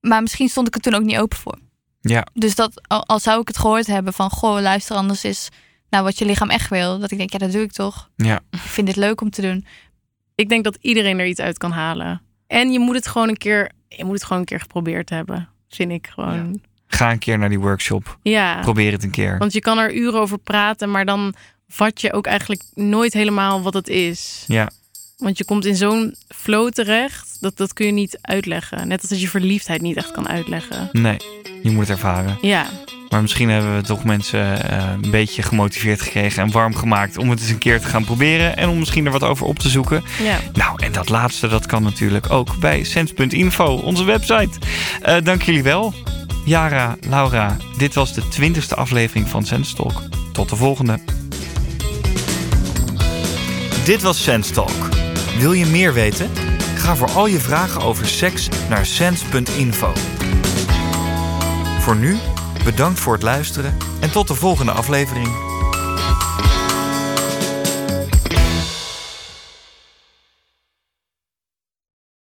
[0.00, 1.58] Maar misschien stond ik er toen ook niet open voor.
[2.00, 5.48] Ja, Dus dat al, al zou ik het gehoord hebben van goh, luister anders is
[5.90, 6.98] naar wat je lichaam echt wil.
[6.98, 8.10] Dat ik denk, ja, dat doe ik toch.
[8.16, 9.66] ja, Ik vind dit leuk om te doen.
[10.34, 12.22] Ik denk dat iedereen er iets uit kan halen.
[12.46, 15.48] En je moet het gewoon een keer, je moet het gewoon een keer geprobeerd hebben,
[15.68, 16.60] vind ik gewoon.
[16.86, 18.18] ga een keer naar die workshop.
[18.22, 19.38] Ja, Probeer het een keer.
[19.38, 21.34] want je kan er uren over praten, maar dan
[21.68, 24.44] vat je ook eigenlijk nooit helemaal wat het is.
[24.46, 24.70] Ja,
[25.22, 28.88] Want je komt in zo'n flow terecht, dat, dat kun je niet uitleggen.
[28.88, 30.88] Net als dat je verliefdheid niet echt kan uitleggen.
[30.92, 31.16] nee,
[31.62, 32.38] je moet het ervaren.
[32.40, 32.66] Ja,
[33.08, 37.30] Maar misschien hebben we toch mensen eh, een beetje gemotiveerd gekregen en warm gemaakt om
[37.30, 39.68] het eens een keer te gaan proberen en om misschien er wat over op te
[39.68, 40.02] zoeken.
[40.22, 40.38] ja.
[40.52, 44.58] Nou, en dat laatste, dat kan natuurlijk ook bij sens.info, onze website.
[45.02, 45.94] Eh, dank jullie wel.
[46.44, 50.02] Jara, Laura, dit was de twintigste aflevering van Sense Talk.
[50.32, 50.98] Tot de volgende.
[53.84, 55.01] Dit was Sense Talk.
[55.38, 56.30] Wil je meer weten?
[56.76, 59.92] Ga voor al je vragen over seks naar sens.info.
[61.80, 62.16] Voor nu,
[62.64, 65.28] bedankt voor het luisteren en tot de volgende aflevering.